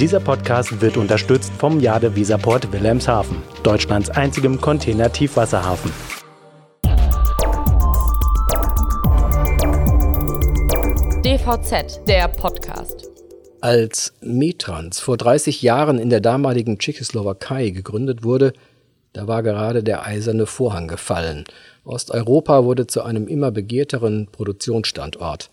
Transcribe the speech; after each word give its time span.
Dieser 0.00 0.18
Podcast 0.18 0.80
wird 0.80 0.96
unterstützt 0.96 1.52
vom 1.58 1.78
Jade 1.78 2.16
Visaport 2.16 2.72
Wilhelmshaven, 2.72 3.42
Deutschlands 3.62 4.08
einzigem 4.08 4.58
Container-Tiefwasserhafen. 4.58 5.92
DVZ, 11.22 12.00
der 12.08 12.28
Podcast. 12.28 13.10
Als 13.60 14.14
Metrans 14.22 15.00
vor 15.00 15.18
30 15.18 15.60
Jahren 15.60 15.98
in 15.98 16.08
der 16.08 16.22
damaligen 16.22 16.78
Tschechoslowakei 16.78 17.68
gegründet 17.68 18.24
wurde, 18.24 18.54
da 19.12 19.28
war 19.28 19.42
gerade 19.42 19.82
der 19.82 20.06
eiserne 20.06 20.46
Vorhang 20.46 20.88
gefallen. 20.88 21.44
Osteuropa 21.84 22.64
wurde 22.64 22.86
zu 22.86 23.02
einem 23.02 23.28
immer 23.28 23.50
begehrteren 23.50 24.28
Produktionsstandort. 24.32 25.50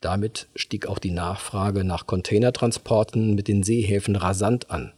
Damit 0.00 0.48
stieg 0.54 0.86
auch 0.86 0.98
die 0.98 1.10
Nachfrage 1.10 1.84
nach 1.84 2.06
Containertransporten 2.06 3.34
mit 3.34 3.48
den 3.48 3.62
Seehäfen 3.62 4.16
rasant 4.16 4.70
an. 4.70 4.92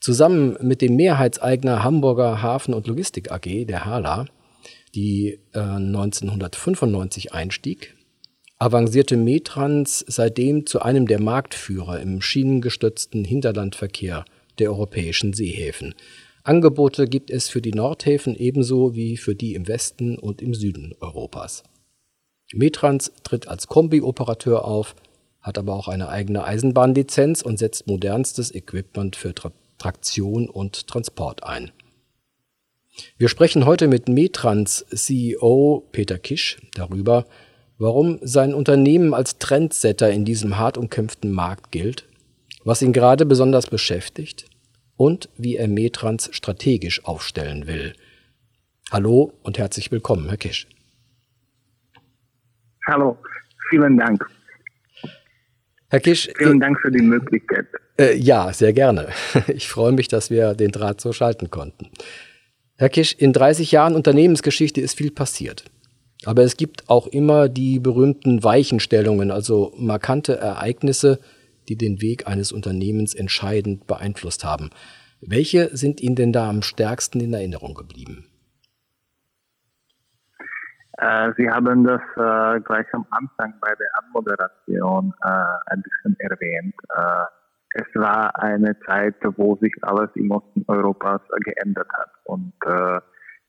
Zusammen 0.00 0.56
mit 0.60 0.80
dem 0.80 0.96
Mehrheitseigner 0.96 1.84
Hamburger 1.84 2.42
Hafen- 2.42 2.74
und 2.74 2.86
Logistik 2.86 3.30
AG, 3.30 3.66
der 3.66 3.84
HALA, 3.84 4.26
die 4.94 5.40
äh, 5.52 5.60
1995 5.60 7.32
einstieg, 7.32 7.96
avancierte 8.58 9.16
Metrans 9.16 10.04
seitdem 10.06 10.66
zu 10.66 10.82
einem 10.82 11.06
der 11.06 11.20
Marktführer 11.20 12.00
im 12.00 12.20
schienengestützten 12.20 13.24
Hinterlandverkehr 13.24 14.24
der 14.58 14.70
europäischen 14.70 15.32
Seehäfen. 15.32 15.94
Angebote 16.44 17.06
gibt 17.06 17.30
es 17.30 17.48
für 17.48 17.62
die 17.62 17.72
Nordhäfen 17.72 18.36
ebenso 18.36 18.94
wie 18.94 19.16
für 19.16 19.34
die 19.34 19.54
im 19.54 19.68
Westen 19.68 20.18
und 20.18 20.42
im 20.42 20.54
Süden 20.54 20.94
Europas. 21.00 21.62
Metrans 22.54 23.12
tritt 23.22 23.48
als 23.48 23.66
Kombi-Operateur 23.66 24.64
auf, 24.64 24.94
hat 25.40 25.58
aber 25.58 25.74
auch 25.74 25.88
eine 25.88 26.08
eigene 26.08 26.44
Eisenbahnlizenz 26.44 27.42
und 27.42 27.58
setzt 27.58 27.86
modernstes 27.86 28.54
Equipment 28.54 29.16
für 29.16 29.34
Tra 29.34 29.52
Traktion 29.78 30.48
und 30.48 30.86
Transport 30.86 31.42
ein. 31.42 31.72
Wir 33.16 33.28
sprechen 33.28 33.66
heute 33.66 33.88
mit 33.88 34.08
Metrans 34.08 34.86
CEO 34.94 35.88
Peter 35.90 36.18
Kisch 36.18 36.58
darüber, 36.74 37.26
warum 37.78 38.20
sein 38.22 38.54
Unternehmen 38.54 39.12
als 39.12 39.38
Trendsetter 39.38 40.12
in 40.12 40.24
diesem 40.24 40.56
hart 40.56 40.78
umkämpften 40.78 41.32
Markt 41.32 41.72
gilt, 41.72 42.06
was 42.62 42.80
ihn 42.80 42.92
gerade 42.92 43.26
besonders 43.26 43.66
beschäftigt 43.66 44.44
und 44.96 45.28
wie 45.36 45.56
er 45.56 45.66
Metrans 45.66 46.28
strategisch 46.32 47.04
aufstellen 47.04 47.66
will. 47.66 47.94
Hallo 48.92 49.32
und 49.42 49.58
herzlich 49.58 49.90
willkommen, 49.90 50.28
Herr 50.28 50.36
Kisch. 50.36 50.68
Hallo, 52.86 53.16
vielen 53.70 53.96
Dank. 53.96 54.26
Herr 55.88 56.00
Kisch. 56.00 56.28
Vielen 56.36 56.58
Dank 56.58 56.80
für 56.80 56.90
die 56.90 57.02
Möglichkeit. 57.02 57.66
Äh, 57.98 58.16
ja, 58.16 58.52
sehr 58.52 58.72
gerne. 58.72 59.08
Ich 59.48 59.68
freue 59.68 59.92
mich, 59.92 60.08
dass 60.08 60.30
wir 60.30 60.54
den 60.54 60.72
Draht 60.72 61.00
so 61.00 61.12
schalten 61.12 61.50
konnten. 61.50 61.90
Herr 62.76 62.88
Kisch, 62.88 63.12
in 63.12 63.32
30 63.32 63.70
Jahren 63.72 63.94
Unternehmensgeschichte 63.94 64.80
ist 64.80 64.96
viel 64.96 65.10
passiert. 65.10 65.64
Aber 66.24 66.42
es 66.42 66.56
gibt 66.56 66.88
auch 66.88 67.06
immer 67.06 67.48
die 67.48 67.78
berühmten 67.78 68.42
Weichenstellungen, 68.42 69.30
also 69.30 69.74
markante 69.76 70.36
Ereignisse, 70.36 71.18
die 71.68 71.76
den 71.76 72.00
Weg 72.00 72.26
eines 72.26 72.52
Unternehmens 72.52 73.14
entscheidend 73.14 73.86
beeinflusst 73.86 74.44
haben. 74.44 74.70
Welche 75.20 75.76
sind 75.76 76.00
Ihnen 76.00 76.16
denn 76.16 76.32
da 76.32 76.48
am 76.48 76.62
stärksten 76.62 77.20
in 77.20 77.32
Erinnerung 77.34 77.74
geblieben? 77.74 78.26
Äh, 81.02 81.32
Sie 81.36 81.50
haben 81.50 81.82
das 81.82 82.00
äh, 82.16 82.60
gleich 82.60 82.86
am 82.92 83.04
Anfang 83.10 83.54
bei 83.60 83.74
der 83.74 83.88
Anmoderation 84.04 85.12
äh, 85.24 85.72
ein 85.72 85.82
bisschen 85.82 86.16
erwähnt. 86.20 86.74
Äh, 86.90 87.24
es 87.74 87.86
war 87.94 88.30
eine 88.40 88.78
Zeit, 88.86 89.16
wo 89.36 89.56
sich 89.56 89.72
alles 89.82 90.10
im 90.14 90.30
Osten 90.30 90.64
Europas 90.68 91.20
geändert 91.44 91.88
hat. 91.92 92.10
Und 92.24 92.52
äh, 92.66 93.00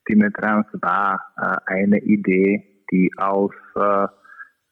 die 0.10 0.16
Metrans 0.16 0.66
war 0.82 1.22
äh, 1.38 1.58
eine 1.72 2.00
Idee, 2.00 2.86
die 2.92 3.12
aus 3.18 3.52
sagen 3.76 4.08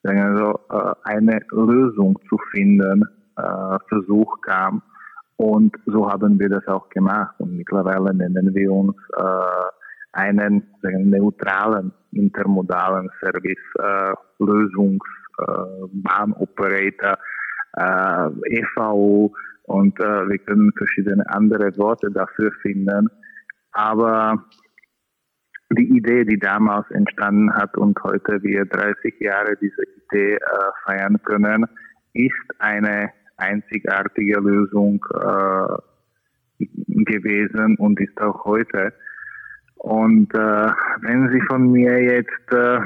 wir 0.04 0.38
so, 0.38 0.60
eine 1.04 1.42
Lösung 1.52 2.20
zu 2.30 2.38
finden 2.52 3.04
Versuch 3.88 4.42
kam. 4.42 4.82
Und 5.38 5.76
so 5.86 6.08
haben 6.08 6.40
wir 6.40 6.50
das 6.50 6.68
auch 6.68 6.90
gemacht. 6.90 7.34
Und 7.40 7.58
mittlerweile 7.58 8.14
nennen 8.14 8.54
wir 8.54 8.72
uns 8.72 8.96
einen 10.14 10.64
neutralen 10.82 11.94
intermodalen 12.12 13.10
Service, 13.20 13.58
äh, 13.80 14.14
Lösungs, 14.40 15.06
äh, 15.40 15.88
Bahnoperator, 15.94 17.18
äh, 17.78 18.58
EVO 18.58 19.34
und 19.64 20.00
äh, 20.00 20.28
wir 20.30 20.38
können 20.40 20.72
verschiedene 20.78 21.24
andere 21.30 21.76
Worte 21.78 22.12
dafür 22.12 22.52
finden. 22.62 23.08
Aber 23.72 24.44
die 25.78 25.98
Idee, 25.98 26.26
die 26.26 26.38
damals 26.38 26.90
entstanden 26.92 27.54
hat 27.54 27.78
und 27.78 27.98
heute 28.04 28.44
wir 28.44 28.66
30 28.66 29.20
Jahre 29.20 29.56
diese 29.62 29.84
Idee 29.84 30.36
äh, 30.36 30.40
feiern 30.86 31.18
können, 31.24 31.66
ist 32.14 32.60
eine 32.60 33.12
einzigartige 33.38 34.40
Lösung 34.40 35.04
äh, 35.16 36.66
gewesen 37.06 37.78
und 37.78 38.00
ist 38.00 38.20
auch 38.22 38.44
heute. 38.44 38.94
Und 39.82 40.32
äh, 40.36 40.72
wenn 41.02 41.30
Sie 41.32 41.42
von 41.48 41.72
mir 41.72 42.00
jetzt 42.04 42.54
äh, 42.54 42.80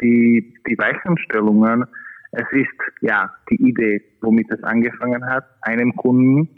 die, 0.00 0.54
die 0.66 0.78
Weichenstellungen, 0.78 1.84
es 2.32 2.46
ist 2.52 2.80
ja 3.02 3.30
die 3.50 3.56
Idee, 3.56 4.02
womit 4.22 4.50
es 4.50 4.62
angefangen 4.62 5.22
hat, 5.28 5.44
einem 5.60 5.94
Kunden 5.96 6.48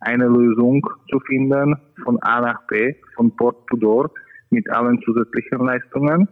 eine 0.00 0.26
Lösung 0.26 0.84
zu 1.08 1.20
finden 1.20 1.76
von 2.02 2.20
A 2.22 2.40
nach 2.40 2.66
B, 2.66 2.96
von 3.14 3.34
Port 3.36 3.68
to 3.68 3.76
Door 3.76 4.10
mit 4.50 4.68
allen 4.72 5.00
zusätzlichen 5.02 5.64
Leistungen. 5.64 6.28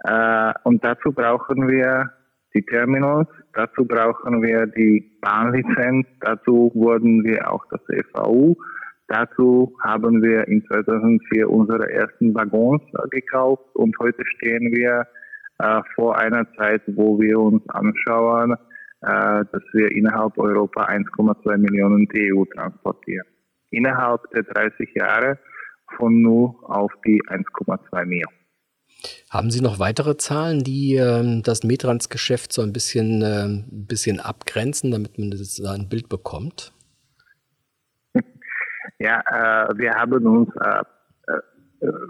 Äh, 0.00 0.54
und 0.64 0.84
dazu 0.84 1.12
brauchen 1.12 1.68
wir 1.68 2.10
die 2.52 2.66
Terminals, 2.66 3.28
dazu 3.52 3.84
brauchen 3.84 4.42
wir 4.42 4.66
die 4.66 5.18
Bahnlizenz, 5.20 6.08
dazu 6.20 6.72
wurden 6.74 7.22
wir 7.22 7.48
auch 7.48 7.64
das 7.70 7.80
EVU 7.90 8.56
Dazu 9.08 9.76
haben 9.82 10.22
wir 10.22 10.48
in 10.48 10.64
2004 10.66 11.48
unsere 11.48 11.90
ersten 11.90 12.34
Waggons 12.34 12.82
gekauft 13.10 13.64
und 13.74 13.96
heute 14.00 14.24
stehen 14.36 14.72
wir 14.72 15.06
äh, 15.58 15.80
vor 15.94 16.18
einer 16.18 16.46
Zeit, 16.54 16.82
wo 16.86 17.18
wir 17.20 17.38
uns 17.38 17.62
anschauen, 17.68 18.56
äh, 19.02 19.44
dass 19.52 19.62
wir 19.72 19.92
innerhalb 19.92 20.36
Europa 20.38 20.86
1,2 20.86 21.56
Millionen 21.56 22.08
TU 22.08 22.44
transportieren. 22.46 23.26
Innerhalb 23.70 24.28
der 24.30 24.42
30 24.42 24.94
Jahre 24.94 25.38
von 25.96 26.20
0 26.22 26.54
auf 26.64 26.92
die 27.06 27.22
1,2 27.22 28.04
Millionen. 28.06 28.34
Haben 29.30 29.50
Sie 29.50 29.60
noch 29.60 29.78
weitere 29.78 30.16
Zahlen, 30.16 30.64
die 30.64 30.96
äh, 30.96 31.42
das 31.42 31.62
Metrans-Geschäft 31.62 32.52
so 32.52 32.62
ein 32.62 32.72
bisschen, 32.72 33.22
äh, 33.22 33.62
bisschen 33.70 34.18
abgrenzen, 34.18 34.90
damit 34.90 35.18
man 35.18 35.30
das, 35.30 35.60
ein 35.60 35.88
Bild 35.88 36.08
bekommt? 36.08 36.72
Ja, 38.98 39.20
äh, 39.26 39.76
wir 39.76 39.94
haben 39.94 40.26
uns, 40.26 40.48
äh, 40.56 40.80
äh, 41.28 41.40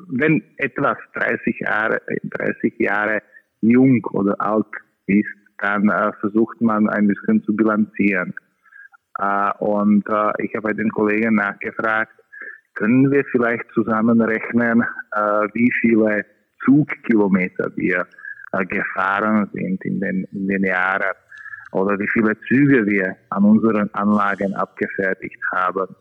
wenn 0.09 0.43
etwas 0.59 0.97
30 1.15 1.61
Jahre, 1.61 2.01
30 2.23 2.79
Jahre 2.79 3.23
jung 3.61 4.05
oder 4.13 4.41
alt 4.41 4.67
ist, 5.07 5.27
dann 5.59 5.89
äh, 5.89 6.13
versucht 6.21 6.61
man 6.61 6.89
ein 6.89 7.09
bisschen 7.09 7.43
zu 7.43 7.57
bilanzieren. 7.57 8.35
Äh, 9.19 9.51
und 9.59 10.05
ich 10.39 10.55
habe 10.55 10.75
den 10.75 10.91
Kollegen 10.91 11.35
nachgefragt, 11.37 12.13
können 12.75 13.11
wir 13.11 13.25
vielleicht 13.33 13.65
zusammenrechnen, 13.73 14.85
wie 15.55 15.73
viele 15.81 16.27
Zugkilometer 16.63 17.73
wir 17.75 18.07
gefahren 18.69 19.49
sind 19.55 19.83
in 19.83 19.99
den, 19.99 20.25
in 20.33 20.47
den 20.47 20.63
Jahren 20.63 21.15
oder 21.73 21.99
wie 21.99 22.09
viele 22.09 22.39
Züge 22.41 22.85
wir 22.85 23.17
an 23.31 23.45
unseren 23.45 23.89
Anlagen 23.95 24.55
abgefertigt 24.55 25.41
haben. 25.55 25.97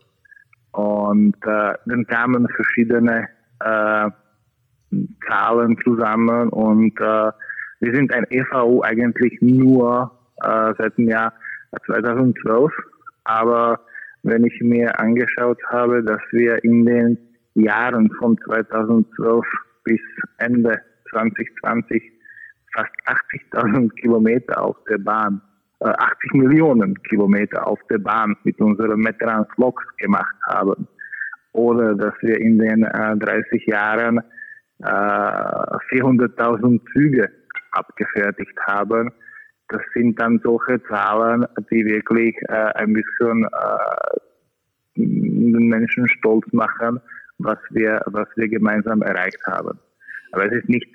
Und 0.76 1.36
äh, 1.46 1.72
dann 1.86 2.06
kamen 2.06 2.46
verschiedene 2.54 3.28
äh, 3.60 4.10
Zahlen 5.26 5.78
zusammen 5.82 6.50
und 6.50 7.00
äh, 7.00 7.30
wir 7.80 7.94
sind 7.94 8.12
ein 8.12 8.26
EVU 8.28 8.82
eigentlich 8.82 9.38
nur 9.40 10.10
äh, 10.42 10.74
seit 10.76 10.98
dem 10.98 11.08
Jahr 11.08 11.32
2012. 11.86 12.70
Aber 13.24 13.80
wenn 14.22 14.44
ich 14.44 14.60
mir 14.60 14.98
angeschaut 15.00 15.58
habe, 15.70 16.02
dass 16.04 16.20
wir 16.32 16.62
in 16.62 16.84
den 16.84 17.18
Jahren 17.54 18.10
von 18.18 18.36
2012 18.44 19.46
bis 19.84 20.00
Ende 20.36 20.78
2020 21.10 22.02
fast 22.74 22.92
80.000 23.54 23.94
Kilometer 23.94 24.62
auf 24.62 24.76
der 24.90 24.98
Bahn 24.98 25.40
80 25.80 26.34
äh, 26.34 26.36
Millionen 26.38 26.94
Kilometer 27.02 27.66
auf 27.66 27.78
der 27.90 27.98
Bahn 27.98 28.36
mit 28.44 28.58
unseren 28.60 29.00
Metrans 29.00 29.48
Loks 29.56 29.84
gemacht 29.98 30.36
haben. 30.46 30.88
Oder 31.52 31.94
dass 31.94 32.14
wir 32.20 32.38
in 32.40 32.58
den 32.58 32.84
äh, 32.84 33.16
30 33.16 33.66
Jahren 33.66 34.18
äh, 34.80 34.84
400.000 34.84 36.80
Züge 36.92 37.30
abgefertigt 37.72 38.58
haben, 38.66 39.12
das 39.68 39.82
sind 39.94 40.18
dann 40.20 40.40
solche 40.44 40.82
Zahlen, 40.84 41.44
die 41.70 41.84
wirklich 41.84 42.36
äh, 42.48 42.72
ein 42.74 42.92
bisschen 42.92 43.44
äh, 43.44 44.18
den 44.96 45.68
Menschen 45.68 46.08
stolz 46.08 46.46
machen, 46.52 47.00
was 47.38 47.58
wir, 47.70 48.00
was 48.06 48.28
wir 48.36 48.48
gemeinsam 48.48 49.02
erreicht 49.02 49.44
haben. 49.46 49.78
Aber 50.32 50.46
es 50.46 50.52
ist 50.52 50.68
nicht 50.68 50.88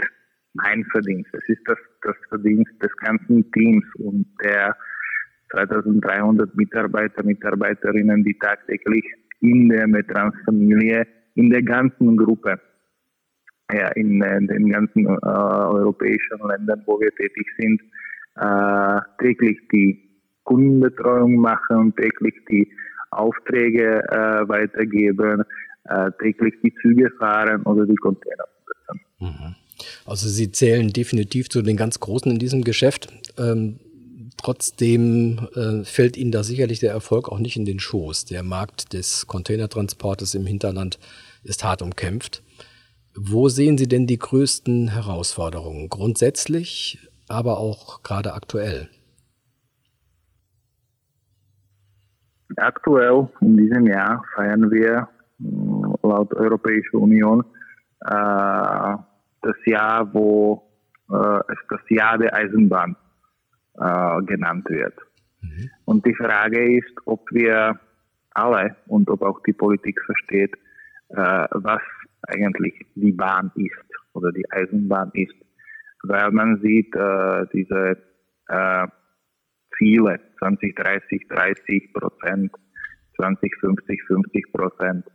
mein 0.53 0.83
Verdienst, 0.85 1.29
es 1.33 1.47
ist 1.47 1.61
das, 1.65 1.77
das 2.01 2.15
Verdienst 2.29 2.71
des 2.81 2.95
ganzen 2.97 3.49
Teams 3.51 3.85
und 3.95 4.25
der 4.43 4.75
2300 5.51 6.55
Mitarbeiter, 6.55 7.23
Mitarbeiterinnen, 7.23 8.23
die 8.23 8.37
tagtäglich 8.39 9.03
in 9.41 9.69
der 9.69 9.87
Metrans-Familie, 9.87 11.07
in 11.35 11.49
der 11.49 11.63
ganzen 11.63 12.17
Gruppe, 12.17 12.59
ja, 13.71 13.87
in, 13.89 14.21
in 14.21 14.47
den 14.47 14.69
ganzen 14.69 15.05
äh, 15.05 15.19
europäischen 15.23 16.39
Ländern, 16.47 16.83
wo 16.85 16.99
wir 16.99 17.11
tätig 17.15 17.47
sind, 17.57 17.81
äh, 18.35 18.99
täglich 19.19 19.57
die 19.71 20.09
Kundenbetreuung 20.43 21.35
machen, 21.35 21.93
täglich 21.95 22.35
die 22.49 22.71
Aufträge 23.11 24.03
äh, 24.09 24.47
weitergeben, 24.47 25.43
äh, 25.85 26.11
täglich 26.19 26.55
die 26.63 26.73
Züge 26.81 27.09
fahren 27.19 27.63
oder 27.63 27.85
die 27.85 27.95
Container. 27.95 28.45
Mhm. 29.19 29.55
Also 30.05 30.27
Sie 30.29 30.51
zählen 30.51 30.91
definitiv 30.91 31.49
zu 31.49 31.61
den 31.61 31.77
ganz 31.77 31.99
Großen 31.99 32.31
in 32.31 32.39
diesem 32.39 32.63
Geschäft. 32.63 33.07
Ähm, 33.37 33.79
trotzdem 34.37 35.47
äh, 35.55 35.83
fällt 35.83 36.17
Ihnen 36.17 36.31
da 36.31 36.43
sicherlich 36.43 36.79
der 36.79 36.91
Erfolg 36.91 37.29
auch 37.29 37.39
nicht 37.39 37.57
in 37.57 37.65
den 37.65 37.79
Schoß. 37.79 38.25
Der 38.25 38.43
Markt 38.43 38.93
des 38.93 39.27
Containertransportes 39.27 40.35
im 40.35 40.45
Hinterland 40.45 40.99
ist 41.43 41.63
hart 41.63 41.81
umkämpft. 41.81 42.43
Wo 43.15 43.49
sehen 43.49 43.77
Sie 43.77 43.87
denn 43.87 44.07
die 44.07 44.19
größten 44.19 44.89
Herausforderungen? 44.89 45.89
Grundsätzlich, 45.89 46.97
aber 47.27 47.57
auch 47.59 48.03
gerade 48.03 48.33
aktuell? 48.33 48.89
Aktuell 52.57 53.27
in 53.41 53.57
diesem 53.57 53.87
Jahr 53.87 54.23
feiern 54.35 54.69
wir 54.71 55.07
äh, 55.39 56.07
laut 56.07 56.33
Europäischer 56.33 56.95
Union 56.95 57.43
äh, 58.05 58.95
das 59.41 59.55
Jahr, 59.65 60.13
wo 60.13 60.63
äh, 61.09 61.39
es 61.49 61.59
das 61.69 61.81
Jahr 61.89 62.17
der 62.17 62.35
Eisenbahn 62.35 62.95
äh, 63.75 64.21
genannt 64.23 64.69
wird. 64.69 64.97
Mhm. 65.41 65.69
Und 65.85 66.05
die 66.05 66.15
Frage 66.15 66.77
ist, 66.77 66.93
ob 67.05 67.25
wir 67.31 67.79
alle 68.31 68.75
und 68.87 69.09
ob 69.09 69.21
auch 69.21 69.41
die 69.43 69.53
Politik 69.53 69.99
versteht, 70.05 70.53
äh, 71.09 71.47
was 71.51 71.81
eigentlich 72.27 72.73
die 72.95 73.11
Bahn 73.11 73.51
ist 73.55 73.75
oder 74.13 74.31
die 74.31 74.49
Eisenbahn 74.51 75.11
ist. 75.13 75.35
Weil 76.03 76.31
man 76.31 76.59
sieht 76.61 76.95
äh, 76.95 77.45
diese 77.53 77.97
äh, 78.47 78.87
Ziele 79.77 80.19
2030, 80.39 81.27
30 81.27 81.93
Prozent, 81.93 82.51
2050, 83.17 84.01
50 84.07 84.51
Prozent. 84.53 85.05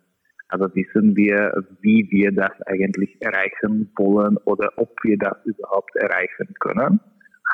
Aber 0.48 0.72
wissen 0.75 1.16
wir, 1.16 1.64
wie 1.81 2.06
wir 2.10 2.32
das 2.32 2.52
eigentlich 2.66 3.16
erreichen 3.20 3.90
wollen 3.96 4.37
oder 4.44 4.70
ob 4.76 4.93
wir 5.02 5.19
das 5.19 5.37
überhaupt 5.44 5.96
erreichen 5.96 6.54
können? 6.60 7.00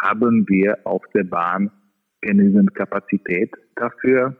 Haben 0.03 0.47
wir 0.49 0.79
auf 0.85 1.03
der 1.15 1.25
Bahn 1.25 1.71
genügend 2.21 2.75
Kapazität 2.75 3.55
dafür? 3.77 4.37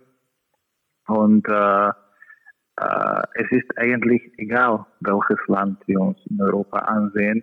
Und 1.06 1.49
äh, 1.49 1.90
äh, 2.76 3.22
es 3.34 3.50
ist 3.50 3.78
eigentlich 3.78 4.22
egal, 4.38 4.87
welches 5.00 5.38
Land 5.46 5.78
wir 5.87 6.00
uns 6.00 6.19
in 6.28 6.40
Europa 6.40 6.78
ansehen. 6.78 7.43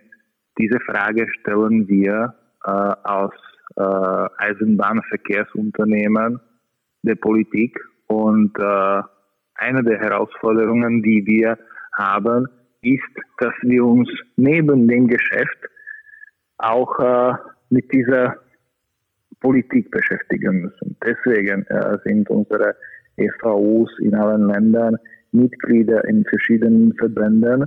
Diese 0.58 0.80
Frage 0.80 1.28
stellen 1.40 1.86
wir 1.88 2.34
äh, 2.64 2.70
aus 2.70 3.32
äh, 3.76 4.28
Eisenbahnverkehrsunternehmen 4.38 6.40
der 7.02 7.14
Politik 7.16 7.78
und 8.08 8.58
äh, 8.58 9.02
eine 9.60 9.82
der 9.82 9.98
Herausforderungen, 9.98 11.02
die 11.02 11.24
wir 11.26 11.58
haben, 11.96 12.46
ist, 12.82 13.14
dass 13.38 13.52
wir 13.62 13.84
uns 13.84 14.08
neben 14.36 14.88
dem 14.88 15.06
Geschäft 15.06 15.68
auch 16.58 16.98
äh, 16.98 17.34
mit 17.70 17.92
dieser 17.92 18.36
Politik 19.40 19.90
beschäftigen 19.90 20.62
müssen. 20.62 20.96
Deswegen 21.04 21.64
äh, 21.66 21.98
sind 22.04 22.28
unsere 22.30 22.74
EVUs 23.16 23.90
in 24.00 24.14
allen 24.14 24.48
Ländern 24.48 24.96
Mitglieder 25.32 26.04
in 26.06 26.24
verschiedenen 26.24 26.92
Verbänden 26.94 27.66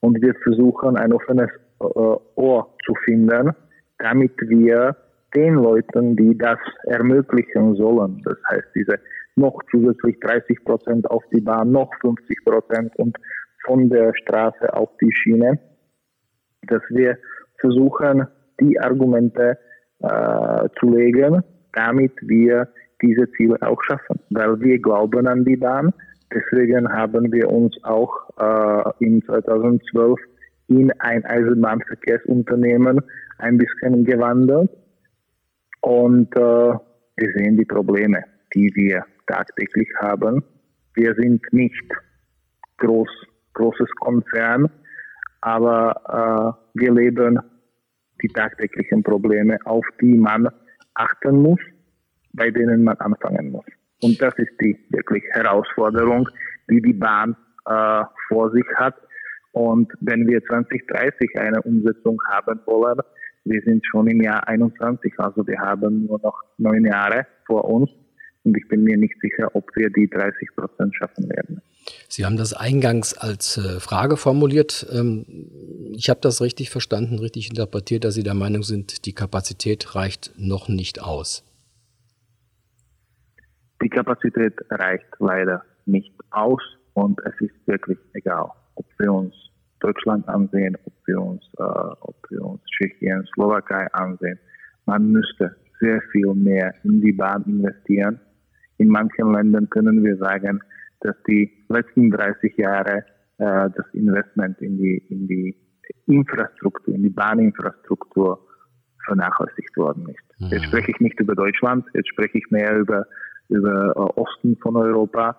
und 0.00 0.20
wir 0.20 0.34
versuchen 0.42 0.96
ein 0.96 1.12
offenes 1.12 1.50
äh, 1.80 1.84
Ohr 1.84 2.74
zu 2.84 2.94
finden, 3.04 3.52
damit 3.98 4.32
wir 4.40 4.96
den 5.34 5.54
Leuten, 5.54 6.16
die 6.16 6.36
das 6.36 6.58
ermöglichen 6.84 7.76
sollen, 7.76 8.22
das 8.24 8.38
heißt 8.50 8.68
diese 8.74 8.98
noch 9.36 9.58
zusätzlich 9.70 10.18
30 10.20 10.64
Prozent 10.64 11.10
auf 11.10 11.22
die 11.32 11.40
Bahn, 11.40 11.72
noch 11.72 11.90
50 12.00 12.44
Prozent 12.44 12.96
und 12.96 13.16
von 13.64 13.88
der 13.88 14.12
Straße 14.14 14.72
auf 14.72 14.90
die 15.00 15.12
Schiene, 15.12 15.58
dass 16.68 16.82
wir 16.90 17.18
versuchen, 17.60 18.26
die 18.60 18.78
Argumente 18.78 19.58
äh, 20.00 20.68
zu 20.78 20.90
legen, 20.90 21.42
damit 21.72 22.12
wir 22.20 22.68
diese 23.02 23.30
Ziele 23.32 23.56
auch 23.62 23.82
schaffen. 23.82 24.20
Weil 24.30 24.60
wir 24.60 24.78
glauben 24.78 25.26
an 25.26 25.44
die 25.44 25.56
Bahn. 25.56 25.92
Deswegen 26.32 26.90
haben 26.92 27.32
wir 27.32 27.50
uns 27.50 27.76
auch 27.84 28.10
äh, 28.38 29.04
in 29.04 29.22
2012 29.22 30.18
in 30.68 30.90
ein 31.00 31.24
Eisenbahnverkehrsunternehmen 31.24 33.00
ein 33.38 33.58
bisschen 33.58 34.04
gewandelt. 34.04 34.70
Und 35.80 36.34
äh, 36.36 36.40
wir 36.40 37.32
sehen 37.36 37.56
die 37.56 37.66
Probleme, 37.66 38.24
die 38.54 38.70
wir 38.74 39.04
tagtäglich 39.26 39.88
haben. 40.00 40.42
Wir 40.94 41.14
sind 41.14 41.42
nicht 41.52 41.92
groß, 42.78 43.08
großes 43.54 43.90
Konzern, 44.00 44.70
aber 45.40 46.56
äh, 46.74 46.78
wir 46.80 46.92
leben 46.92 47.40
die 48.22 48.28
tagtäglichen 48.28 49.02
Probleme, 49.02 49.58
auf 49.64 49.84
die 50.00 50.16
man 50.16 50.48
achten 50.94 51.42
muss, 51.42 51.60
bei 52.32 52.50
denen 52.50 52.84
man 52.84 52.96
anfangen 52.98 53.50
muss. 53.50 53.66
Und 54.02 54.20
das 54.20 54.34
ist 54.38 54.52
die 54.60 54.78
wirklich 54.90 55.24
Herausforderung, 55.32 56.28
die 56.70 56.80
die 56.80 56.92
Bahn 56.92 57.36
äh, 57.66 58.04
vor 58.28 58.50
sich 58.52 58.66
hat. 58.76 58.94
Und 59.52 59.92
wenn 60.00 60.26
wir 60.26 60.42
2030 60.44 61.38
eine 61.38 61.62
Umsetzung 61.62 62.18
haben 62.28 62.60
wollen, 62.66 62.98
wir 63.44 63.60
sind 63.62 63.84
schon 63.86 64.06
im 64.08 64.22
Jahr 64.22 64.46
21, 64.48 65.12
also 65.18 65.46
wir 65.46 65.58
haben 65.58 66.06
nur 66.06 66.18
noch 66.20 66.40
neun 66.58 66.84
Jahre 66.84 67.26
vor 67.46 67.64
uns, 67.64 67.90
und 68.44 68.56
ich 68.56 68.68
bin 68.68 68.84
mir 68.84 68.96
nicht 68.96 69.14
sicher, 69.20 69.54
ob 69.54 69.74
wir 69.74 69.90
die 69.90 70.08
30 70.08 70.48
Prozent 70.54 70.94
schaffen 70.94 71.28
werden. 71.30 71.62
Sie 72.08 72.24
haben 72.24 72.36
das 72.36 72.52
eingangs 72.52 73.16
als 73.16 73.56
äh, 73.56 73.80
Frage 73.80 74.16
formuliert. 74.16 74.86
Ähm, 74.92 75.24
ich 75.92 76.10
habe 76.10 76.20
das 76.20 76.40
richtig 76.40 76.70
verstanden, 76.70 77.18
richtig 77.18 77.48
interpretiert, 77.48 78.04
dass 78.04 78.14
Sie 78.14 78.22
der 78.22 78.34
Meinung 78.34 78.62
sind, 78.62 79.06
die 79.06 79.14
Kapazität 79.14 79.94
reicht 79.94 80.32
noch 80.36 80.68
nicht 80.68 81.02
aus. 81.02 81.44
Die 83.82 83.88
Kapazität 83.88 84.54
reicht 84.70 85.06
leider 85.18 85.62
nicht 85.86 86.14
aus 86.30 86.62
und 86.94 87.20
es 87.24 87.34
ist 87.40 87.66
wirklich 87.66 87.98
egal, 88.12 88.50
ob 88.76 88.86
wir 88.98 89.12
uns 89.12 89.34
Deutschland 89.80 90.26
ansehen, 90.28 90.76
ob 90.84 90.92
wir 91.06 91.20
uns, 91.20 91.42
äh, 91.58 91.62
ob 91.62 92.16
wir 92.30 92.42
uns 92.42 92.62
Tschechien, 92.66 93.26
Slowakei 93.34 93.86
ansehen. 93.92 94.38
Man 94.86 95.12
müsste 95.12 95.56
sehr 95.80 96.00
viel 96.12 96.32
mehr 96.34 96.74
in 96.84 97.00
die 97.00 97.12
Bahn 97.12 97.44
investieren 97.44 98.20
in 98.78 98.88
manchen 98.88 99.32
Ländern 99.32 99.68
können 99.70 100.04
wir 100.04 100.16
sagen, 100.16 100.60
dass 101.00 101.14
die 101.28 101.52
letzten 101.68 102.10
30 102.10 102.56
Jahre 102.56 103.04
äh, 103.38 103.70
das 103.76 103.86
Investment 103.92 104.60
in 104.60 104.78
die, 104.78 104.98
in 105.08 105.26
die 105.26 105.56
Infrastruktur, 106.06 106.94
in 106.94 107.02
die 107.02 107.10
Bahninfrastruktur 107.10 108.40
vernachlässigt 109.04 109.76
worden 109.76 110.08
ist. 110.08 110.40
Mhm. 110.40 110.48
Jetzt 110.48 110.64
spreche 110.64 110.90
ich 110.90 111.00
nicht 111.00 111.20
über 111.20 111.34
Deutschland, 111.34 111.84
jetzt 111.94 112.08
spreche 112.08 112.38
ich 112.38 112.50
mehr 112.50 112.76
über, 112.76 113.06
über 113.48 113.92
äh, 113.94 114.20
Osten 114.20 114.56
von 114.62 114.76
Europa. 114.76 115.36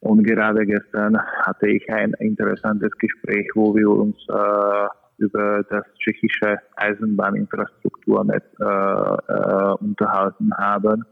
Und 0.00 0.24
gerade 0.24 0.66
gestern 0.66 1.16
hatte 1.18 1.68
ich 1.68 1.88
ein 1.92 2.12
interessantes 2.18 2.90
Gespräch, 2.98 3.48
wo 3.54 3.74
wir 3.74 3.88
uns 3.88 4.16
äh, 4.28 4.88
über 5.18 5.62
das 5.70 5.84
tschechische 5.98 6.58
Eisenbahninfrastrukturnetz 6.76 8.44
äh, 8.60 8.64
äh, 8.64 9.74
unterhalten 9.80 10.50
haben. 10.58 11.04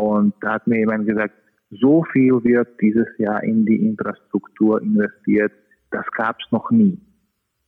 Und 0.00 0.34
da 0.40 0.54
hat 0.54 0.66
mir 0.66 0.78
jemand 0.78 1.06
gesagt, 1.06 1.34
so 1.70 2.04
viel 2.10 2.42
wird 2.42 2.80
dieses 2.80 3.06
Jahr 3.18 3.42
in 3.42 3.66
die 3.66 3.76
Infrastruktur 3.76 4.80
investiert, 4.80 5.52
das 5.90 6.06
gab 6.12 6.38
es 6.40 6.50
noch 6.50 6.70
nie. 6.70 6.98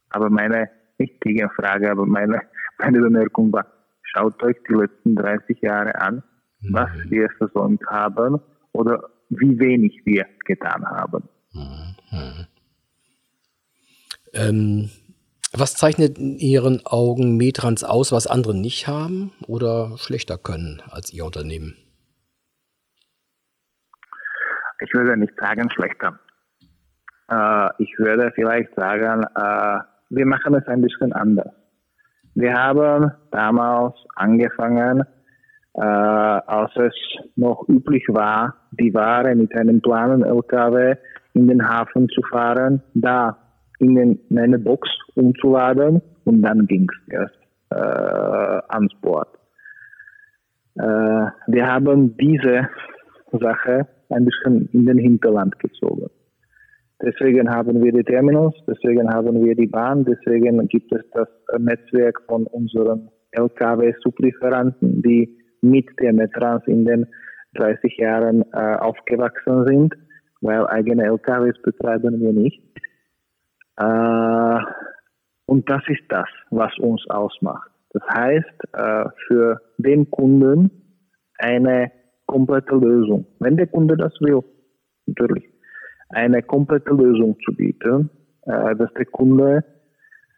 Aber 0.09 0.31
meine, 0.31 0.71
nicht 0.99 1.21
Gegenfrage, 1.21 1.91
aber 1.91 2.07
meine, 2.07 2.41
meine 2.79 3.01
Bemerkung 3.01 3.53
war, 3.53 3.67
schaut 4.03 4.43
euch 4.43 4.57
die 4.67 4.75
letzten 4.75 5.15
30 5.15 5.61
Jahre 5.61 5.95
an, 6.01 6.23
mhm. 6.63 6.73
was 6.73 6.91
wir 7.11 7.29
versäumt 7.37 7.83
haben 7.89 8.41
oder 8.73 9.11
wie 9.29 9.59
wenig 9.61 10.01
wir 10.07 10.25
getan 10.47 10.87
haben. 10.87 11.29
Mhm. 11.53 12.47
Ähm, 14.33 14.91
Was 15.53 15.75
zeichnet 15.75 16.17
in 16.17 16.39
Ihren 16.39 16.87
Augen 16.87 17.37
Metrans 17.37 17.85
aus, 17.85 18.11
was 18.11 18.27
andere 18.27 18.55
nicht 18.55 18.89
haben 18.89 19.33
oder 19.47 19.99
schlechter 19.99 20.39
können 20.39 20.81
als 20.89 21.13
Ihr 21.13 21.27
Unternehmen? 21.27 21.77
Ich 24.83 24.93
würde 24.95 25.17
nicht 25.17 25.35
sagen 25.39 25.71
schlechter. 25.71 26.19
Äh, 27.29 27.69
ich 27.79 27.95
würde 27.99 28.33
vielleicht 28.35 28.75
sagen, 28.75 29.25
äh, 29.35 29.79
wir 30.11 30.27
machen 30.27 30.55
es 30.55 30.67
ein 30.67 30.83
bisschen 30.83 31.13
anders. 31.13 31.53
Wir 32.35 32.55
haben 32.55 33.13
damals 33.31 33.95
angefangen, 34.17 35.05
äh, 35.75 35.81
als 35.81 36.71
es 36.77 36.95
noch 37.37 37.69
üblich 37.69 38.05
war, 38.09 38.55
die 38.73 38.93
Ware 38.93 39.35
mit 39.35 39.55
einem 39.55 39.81
kleinen 39.81 40.23
LKW 40.23 40.97
in 41.35 41.49
den 41.49 41.67
Hafen 41.67 42.09
zu 42.09 42.21
fahren, 42.31 42.83
da 42.95 43.37
in, 43.79 43.95
den, 43.95 44.21
in 44.31 44.39
eine 44.39 44.59
Box 44.59 44.89
umzuladen 45.15 46.03
und 46.25 46.43
dann 46.43 46.67
ging 46.67 46.89
es 46.91 47.13
erst 47.13 47.39
äh, 47.71 48.63
ans 48.69 48.93
Bord. 49.01 49.29
Äh, 50.75 50.83
wir 51.47 51.67
haben 51.67 52.17
diese 52.17 52.69
Sache 53.33 53.87
ein 54.13 54.25
bisschen 54.25 54.69
in 54.73 54.87
den 54.87 54.99
Hinterland 54.99 55.59
gezogen. 55.59 56.09
Deswegen 57.03 57.51
haben 57.51 57.83
wir 57.83 57.93
die 57.93 58.05
Terminals, 58.05 58.55
deswegen 58.67 59.13
haben 59.13 59.45
wir 59.45 59.57
die 59.57 59.67
Bahn, 59.67 60.05
deswegen 60.05 60.67
gibt 60.69 60.93
es 60.93 61.03
das 61.13 61.29
Netzwerk 61.59 62.23
von 62.29 62.47
unseren 62.47 63.11
LKW-Sublieferanten, 63.33 65.03
die 65.03 65.37
mit 65.63 65.89
der 66.01 66.13
Metrans 66.13 66.63
in 66.67 66.85
den 66.85 67.07
30 67.55 67.97
Jahren 67.97 68.45
äh, 68.53 68.77
aufgewachsen 68.77 69.67
sind, 69.67 69.95
weil 70.41 70.67
eigene 70.69 71.05
LKWs 71.05 71.61
betreiben 71.63 72.21
wir 72.21 72.33
nicht. 72.33 72.63
Äh, 73.79 74.59
und 75.47 75.69
das 75.69 75.83
ist 75.89 76.05
das, 76.09 76.29
was 76.51 76.77
uns 76.79 77.05
ausmacht. 77.11 77.71
Das 77.91 78.03
heißt, 78.15 78.75
äh, 78.75 79.05
für 79.27 79.61
den 79.77 80.11
Kunden 80.11 80.71
eine 81.39 81.91
komplette 82.33 82.75
Lösung. 82.75 83.27
Wenn 83.41 83.57
der 83.57 83.67
Kunde 83.67 83.97
das 83.97 84.13
will, 84.21 84.43
natürlich, 85.07 85.45
eine 86.09 86.43
komplette 86.43 86.93
Lösung 86.95 87.37
zu 87.45 87.55
bieten, 87.55 88.11
äh, 88.47 88.75
dass 88.77 88.93
der 88.95 89.07
Kunde 89.07 89.65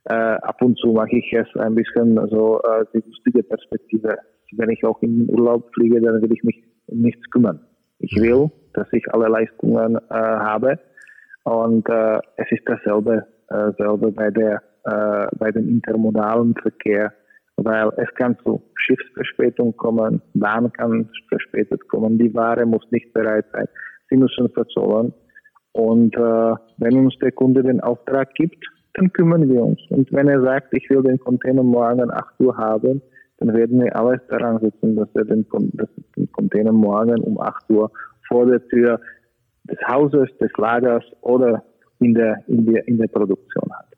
äh, 0.05 0.15
ab 0.15 0.61
und 0.61 0.77
zu 0.79 0.89
mache 0.93 1.17
ich 1.17 1.33
es 1.33 1.49
ein 1.61 1.75
bisschen 1.75 2.15
so 2.29 2.61
äh, 2.63 2.85
die 2.93 3.03
lustige 3.07 3.43
Perspektive. 3.43 4.19
Wenn 4.57 4.71
ich 4.71 4.85
auch 4.85 5.01
in 5.03 5.29
Urlaub 5.31 5.71
fliege, 5.75 6.01
dann 6.01 6.21
will 6.23 6.33
ich 6.33 6.45
mich 6.45 6.63
um 6.87 7.01
nichts 7.01 7.23
kümmern. 7.31 7.61
Ich 7.99 8.15
will, 8.21 8.51
dass 8.75 8.87
ich 8.93 9.05
alle 9.13 9.29
Leistungen 9.29 9.97
äh, 9.97 10.15
habe 10.15 10.79
und 11.45 11.89
äh, 11.89 12.19
es 12.37 12.51
ist 12.51 12.63
dasselbe, 12.67 13.27
äh, 13.49 13.71
selbe 13.79 14.13
bei 14.13 14.31
der 14.31 14.63
äh, 14.85 15.27
bei 15.39 15.51
dem 15.51 15.69
intermodalen 15.69 16.55
Verkehr, 16.55 17.13
weil 17.57 17.91
es 17.97 18.13
kann 18.15 18.37
zu 18.45 18.63
Schiffsverspätung 18.77 19.77
kommen, 19.77 20.21
Bahn 20.35 20.73
kann 20.73 21.09
verspätet 21.29 21.89
kommen, 21.89 22.19
die 22.19 22.35
Ware 22.35 22.67
muss 22.67 22.85
nicht 22.91 23.13
bereit 23.13 23.47
sein, 23.53 23.69
sie 24.11 24.17
müssen 24.17 24.49
verzollen 24.51 25.13
und 25.73 26.15
äh, 26.17 26.55
wenn 26.79 26.99
uns 26.99 27.19
der 27.21 27.33
Kunde 27.33 27.63
den 27.63 27.81
Auftrag 27.81 28.33
gibt, 28.35 28.65
dann 28.95 29.13
kümmern 29.13 29.49
wir 29.49 29.63
uns. 29.63 29.81
Und 29.91 30.13
wenn 30.13 30.29
er 30.29 30.41
sagt, 30.41 30.73
ich 30.73 30.89
will 30.89 31.03
den 31.03 31.19
Container 31.19 31.65
morgen 31.65 32.13
8 32.13 32.41
Uhr 32.41 32.57
haben, 32.57 33.03
dann 33.39 33.53
werden 33.53 33.83
wir 33.83 33.95
alles 33.97 34.21
daran 34.29 34.61
setzen, 34.61 34.95
dass 34.95 35.09
er 35.15 35.25
den, 35.25 35.45
dass 35.73 35.89
den 36.17 36.31
Container 36.31 36.73
morgen 36.73 37.21
um 37.23 37.41
8 37.41 37.69
Uhr 37.71 37.91
vor 38.29 38.47
der 38.47 38.65
Tür 38.69 39.01
des 39.65 39.79
Hauses, 39.89 40.29
des 40.39 40.53
Lagers 40.57 41.05
oder 41.23 41.65
in 41.99 42.15
der, 42.15 42.37
in 42.47 42.67
der, 42.67 42.87
in 42.87 42.99
der 42.99 43.09
Produktion 43.09 43.69
hat. 43.73 43.94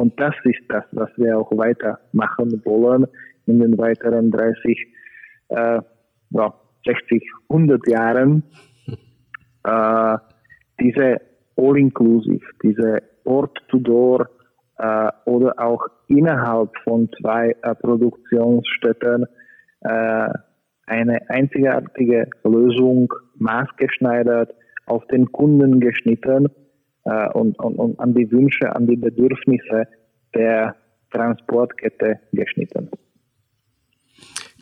Und 0.00 0.18
das 0.18 0.34
ist 0.44 0.62
das, 0.70 0.84
was 0.92 1.10
wir 1.16 1.38
auch 1.38 1.50
weitermachen 1.52 2.62
wollen 2.64 3.06
in 3.44 3.60
den 3.60 3.76
weiteren 3.76 4.30
30, 4.30 4.78
äh, 5.48 5.80
ja, 6.30 6.54
60, 6.86 7.22
100 7.50 7.86
Jahren. 7.86 8.42
Äh, 9.62 10.16
diese 10.80 11.20
All-Inclusive, 11.54 12.46
diese 12.62 13.02
Ort-to-Door 13.24 14.26
äh, 14.78 15.10
oder 15.26 15.52
auch 15.58 15.86
innerhalb 16.08 16.70
von 16.82 17.10
zwei 17.20 17.54
äh, 17.62 17.74
Produktionsstätten 17.74 19.26
äh, 19.82 20.28
eine 20.86 21.28
einzigartige 21.28 22.30
Lösung 22.42 23.12
maßgeschneidert, 23.36 24.54
auf 24.86 25.06
den 25.08 25.30
Kunden 25.30 25.78
geschnitten 25.78 26.48
äh, 27.04 27.28
und, 27.30 27.58
und, 27.58 27.76
und 27.76 27.98
an 28.00 28.14
die 28.14 28.30
Wünsche, 28.30 28.74
an 28.74 28.86
die 28.86 28.96
Bedürfnisse 28.96 29.86
der 30.34 30.76
Transportkette 31.10 32.20
geschnitten. 32.32 32.90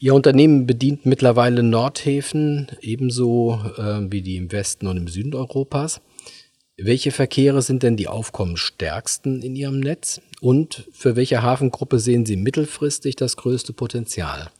Ihr 0.00 0.14
Unternehmen 0.14 0.66
bedient 0.66 1.06
mittlerweile 1.06 1.62
Nordhäfen 1.62 2.68
ebenso 2.80 3.58
äh, 3.76 4.10
wie 4.10 4.22
die 4.22 4.36
im 4.36 4.52
Westen 4.52 4.86
und 4.86 4.96
im 4.96 5.08
Süden 5.08 5.34
Europas. 5.34 6.00
Welche 6.80 7.10
Verkehre 7.10 7.60
sind 7.62 7.82
denn 7.82 7.96
die 7.96 8.06
aufkommensstärksten 8.06 9.42
in 9.42 9.56
Ihrem 9.56 9.80
Netz 9.80 10.20
und 10.40 10.88
für 10.92 11.16
welche 11.16 11.42
Hafengruppe 11.42 11.98
sehen 11.98 12.24
Sie 12.24 12.36
mittelfristig 12.36 13.16
das 13.16 13.36
größte 13.36 13.72
Potenzial? 13.72 14.50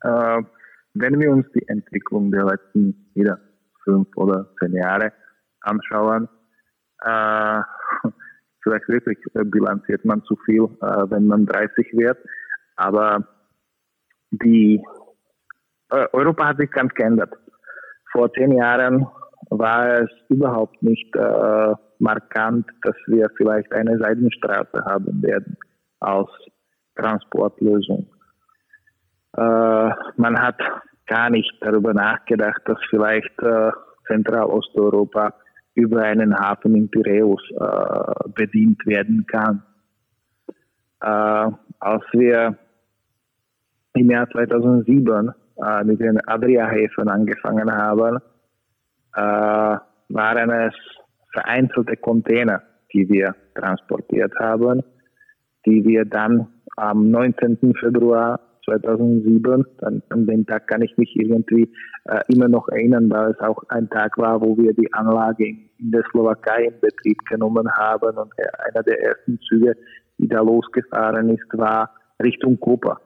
Äh, 0.00 0.42
wenn 0.94 1.20
wir 1.20 1.30
uns 1.30 1.46
die 1.54 1.68
Entwicklung 1.68 2.30
der 2.30 2.46
letzten 2.46 3.10
wieder 3.14 3.38
fünf 3.84 4.08
oder 4.16 4.48
zehn 4.58 4.74
Jahre 4.74 5.12
anschauen, 5.60 6.28
äh, 7.04 7.60
vielleicht 8.62 8.88
wirklich 8.88 9.18
bilanziert 9.32 10.04
man 10.04 10.22
zu 10.24 10.36
viel, 10.44 10.64
äh, 10.80 11.10
wenn 11.10 11.26
man 11.26 11.46
30 11.46 11.92
wird. 11.92 12.18
Aber 12.76 13.26
die 14.30 14.82
äh, 15.90 16.06
Europa 16.12 16.48
hat 16.48 16.58
sich 16.58 16.70
ganz 16.70 16.92
geändert. 16.94 17.34
Vor 18.12 18.32
zehn 18.32 18.52
Jahren 18.52 19.06
war 19.50 20.02
es 20.02 20.10
überhaupt 20.28 20.82
nicht 20.82 21.14
äh, 21.16 21.74
markant, 21.98 22.66
dass 22.82 22.96
wir 23.06 23.30
vielleicht 23.36 23.72
eine 23.72 23.98
Seidenstraße 23.98 24.84
haben 24.84 25.22
werden 25.22 25.56
als 26.00 26.28
Transportlösung. 26.96 28.08
Äh, 29.36 29.90
man 30.16 30.38
hat 30.40 30.60
gar 31.06 31.30
nicht 31.30 31.52
darüber 31.60 31.94
nachgedacht, 31.94 32.62
dass 32.66 32.78
vielleicht 32.90 33.38
äh, 33.40 33.70
Zentralosteuropa 34.06 35.34
über 35.74 36.02
einen 36.02 36.38
Hafen 36.38 36.74
in 36.74 36.90
Piräus 36.90 37.40
äh, 37.50 38.28
bedient 38.34 38.84
werden 38.86 39.26
kann. 39.26 39.62
Äh, 41.00 41.50
als 41.80 42.04
wir 42.12 42.56
im 43.94 44.10
Jahr 44.10 44.28
2007 44.30 45.32
äh, 45.56 45.84
mit 45.84 46.00
den 46.00 46.20
Adria-Häfen 46.26 47.08
angefangen 47.08 47.70
haben, 47.70 48.18
waren 49.14 50.50
es 50.50 50.74
vereinzelte 51.34 51.98
Container, 51.98 52.62
die 52.94 53.06
wir 53.10 53.34
transportiert 53.54 54.32
haben, 54.38 54.82
die 55.66 55.84
wir 55.84 56.06
dann 56.06 56.48
am 56.76 57.10
19. 57.10 57.74
Februar 57.78 58.40
2007, 58.64 59.64
dann, 59.78 60.02
an 60.10 60.26
den 60.26 60.46
Tag 60.46 60.68
kann 60.68 60.82
ich 60.82 60.96
mich 60.96 61.14
irgendwie 61.16 61.72
äh, 62.04 62.20
immer 62.28 62.48
noch 62.48 62.68
erinnern, 62.68 63.10
weil 63.10 63.32
es 63.32 63.40
auch 63.40 63.62
ein 63.68 63.88
Tag 63.90 64.18
war, 64.18 64.40
wo 64.40 64.56
wir 64.56 64.72
die 64.72 64.92
Anlage 64.92 65.46
in, 65.46 65.90
der 65.90 66.04
Slowakei 66.10 66.64
in 66.66 66.80
Betrieb 66.80 67.18
genommen 67.28 67.68
haben 67.72 68.16
und 68.16 68.32
einer 68.38 68.82
der 68.82 69.02
ersten 69.02 69.38
Züge, 69.48 69.74
die 70.18 70.28
da 70.28 70.40
losgefahren 70.40 71.28
ist, 71.30 71.46
war 71.52 71.90
Richtung 72.22 72.58
Koper. 72.60 73.00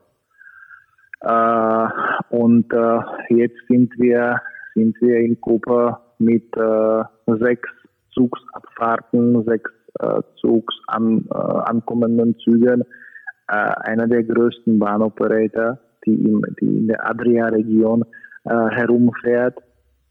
Äh, 1.21 2.37
und 2.37 2.73
äh, 2.73 3.01
jetzt 3.31 3.59
sind 3.69 3.93
wir 3.99 4.41
sind 4.77 4.95
wir 5.01 5.17
in 5.17 5.41
Koper 5.41 6.03
mit 6.19 6.55
äh, 6.57 7.03
sechs 7.41 7.69
Zugsabfahrten, 8.13 9.43
sechs 9.45 9.71
äh, 10.01 10.21
Zugs 10.41 10.75
an, 10.87 11.27
äh, 11.31 11.35
ankommenden 11.35 12.39
Zügen 12.39 12.85
äh, 13.49 13.53
einer 13.53 14.07
der 14.07 14.25
größten 14.25 14.79
Bahnoperator, 14.79 15.79
die, 16.05 16.15
im, 16.15 16.43
die 16.61 16.79
in 16.79 16.89
der 16.89 17.09
Adria-Region 17.09 18.05
äh, 18.45 18.51
herumfährt. 18.71 19.59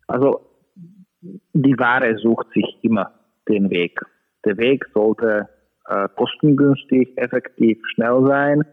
Also 0.07 0.41
die 1.21 1.77
Ware 1.79 2.17
sucht 2.17 2.47
sich 2.53 2.77
immer 2.81 3.11
den 3.49 3.69
Weg. 3.69 3.99
Der 4.45 4.57
Weg 4.57 4.85
sollte 4.93 5.49
äh, 5.87 6.07
kostengünstig, 6.15 7.17
effektiv, 7.17 7.79
schnell 7.93 8.25
sein 8.27 8.63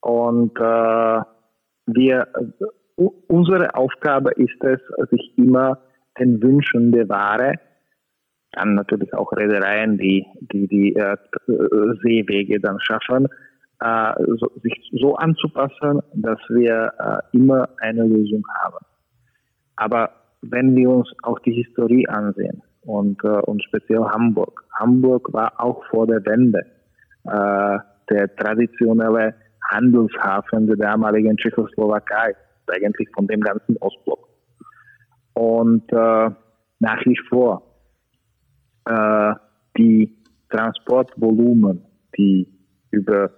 und 0.00 0.56
äh, 0.58 1.20
wir, 1.86 2.28
unsere 2.96 3.74
Aufgabe 3.74 4.32
ist 4.32 4.62
es, 4.62 4.80
sich 5.10 5.32
immer 5.36 5.80
den 6.18 6.42
Wünschen 6.42 6.92
der 6.92 7.08
Ware, 7.08 7.54
dann 8.52 8.74
natürlich 8.74 9.12
auch 9.14 9.32
Reedereien, 9.32 9.98
die 9.98 10.24
die, 10.40 10.66
die 10.66 10.94
äh, 10.94 11.16
Seewege 12.02 12.60
dann 12.60 12.80
schaffen, 12.80 13.28
äh, 13.80 14.12
so, 14.38 14.50
sich 14.62 14.90
so 14.92 15.16
anzupassen, 15.16 16.00
dass 16.14 16.38
wir 16.48 16.92
äh, 16.98 17.36
immer 17.36 17.68
eine 17.80 18.04
Lösung 18.04 18.44
haben. 18.62 18.84
Aber 19.76 20.10
wenn 20.42 20.74
wir 20.76 20.90
uns 20.90 21.08
auch 21.22 21.38
die 21.40 21.52
Historie 21.52 22.06
ansehen 22.08 22.62
und, 22.86 23.22
äh, 23.24 23.28
und 23.28 23.62
speziell 23.64 24.04
Hamburg. 24.04 24.64
Hamburg 24.78 25.32
war 25.32 25.52
auch 25.60 25.84
vor 25.90 26.06
der 26.06 26.24
Wende 26.24 26.60
äh, 27.24 27.78
der 28.10 28.36
traditionelle 28.36 29.34
Handelshafen 29.68 30.66
der 30.68 30.76
damaligen 30.76 31.36
Tschechoslowakei, 31.36 32.34
eigentlich 32.68 33.08
von 33.14 33.26
dem 33.26 33.40
ganzen 33.40 33.76
Ostblock. 33.78 34.28
Und 35.34 35.92
äh, 35.92 36.30
nach 36.78 37.04
wie 37.04 37.18
vor 37.28 37.62
äh, 38.86 39.34
die 39.76 40.16
Transportvolumen, 40.50 41.84
die 42.16 42.48
über 42.90 43.30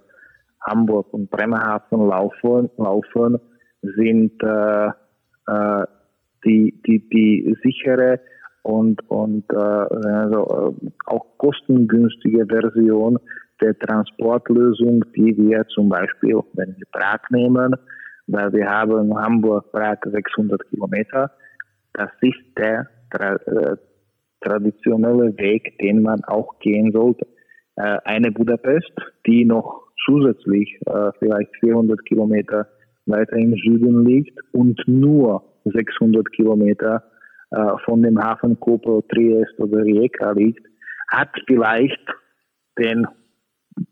Hamburg 0.61 1.13
und 1.13 1.29
Bremerhaven 1.29 2.07
laufen, 2.07 2.69
laufen 2.77 3.37
sind 3.81 4.33
äh, 4.43 4.87
äh, 5.47 5.85
die, 6.45 6.81
die, 6.85 7.09
die 7.09 7.57
sichere 7.63 8.19
und, 8.63 9.01
und 9.09 9.45
äh, 9.51 9.57
also, 9.57 10.75
äh, 10.81 10.89
auch 11.05 11.25
kostengünstige 11.37 12.45
Version 12.45 13.19
der 13.61 13.77
Transportlösung, 13.77 15.03
die 15.15 15.37
wir 15.37 15.65
zum 15.67 15.89
Beispiel, 15.89 16.39
wenn 16.53 16.75
wir 16.77 16.85
Prag 16.91 17.19
nehmen, 17.29 17.75
weil 18.27 18.53
wir 18.53 18.69
haben 18.69 19.15
Hamburg-Prag 19.17 19.97
600 20.05 20.69
Kilometer, 20.69 21.31
das 21.93 22.09
ist 22.21 22.57
der 22.57 22.87
tra 23.11 23.35
äh, 23.35 23.75
traditionelle 24.41 25.37
Weg, 25.37 25.77
den 25.79 26.01
man 26.01 26.23
auch 26.25 26.59
gehen 26.59 26.91
sollte. 26.91 27.27
Äh, 27.75 27.97
eine 28.05 28.31
Budapest, 28.31 28.93
die 29.25 29.45
noch 29.45 29.88
zusätzlich 30.05 30.79
äh, 30.85 31.11
vielleicht 31.19 31.55
400 31.59 32.03
Kilometer 32.05 32.67
weiter 33.05 33.35
im 33.35 33.55
Süden 33.55 34.05
liegt 34.05 34.37
und 34.53 34.79
nur 34.87 35.43
600 35.65 36.31
Kilometer 36.31 37.03
äh, 37.51 37.71
von 37.85 38.03
dem 38.03 38.21
Hafen 38.21 38.59
Koper, 38.59 39.01
Triest 39.07 39.59
oder 39.59 39.83
Rijeka 39.83 40.31
liegt, 40.31 40.65
hat 41.11 41.29
vielleicht 41.47 41.99
den 42.77 43.07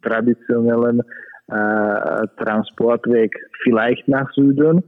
traditionellen 0.01 1.01
äh, 1.47 2.27
Transportweg 2.37 3.33
vielleicht 3.63 4.07
nach 4.07 4.31
Süden, 4.33 4.83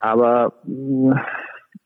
aber 0.00 0.54
mh, 0.64 1.14
mm, 1.14 1.20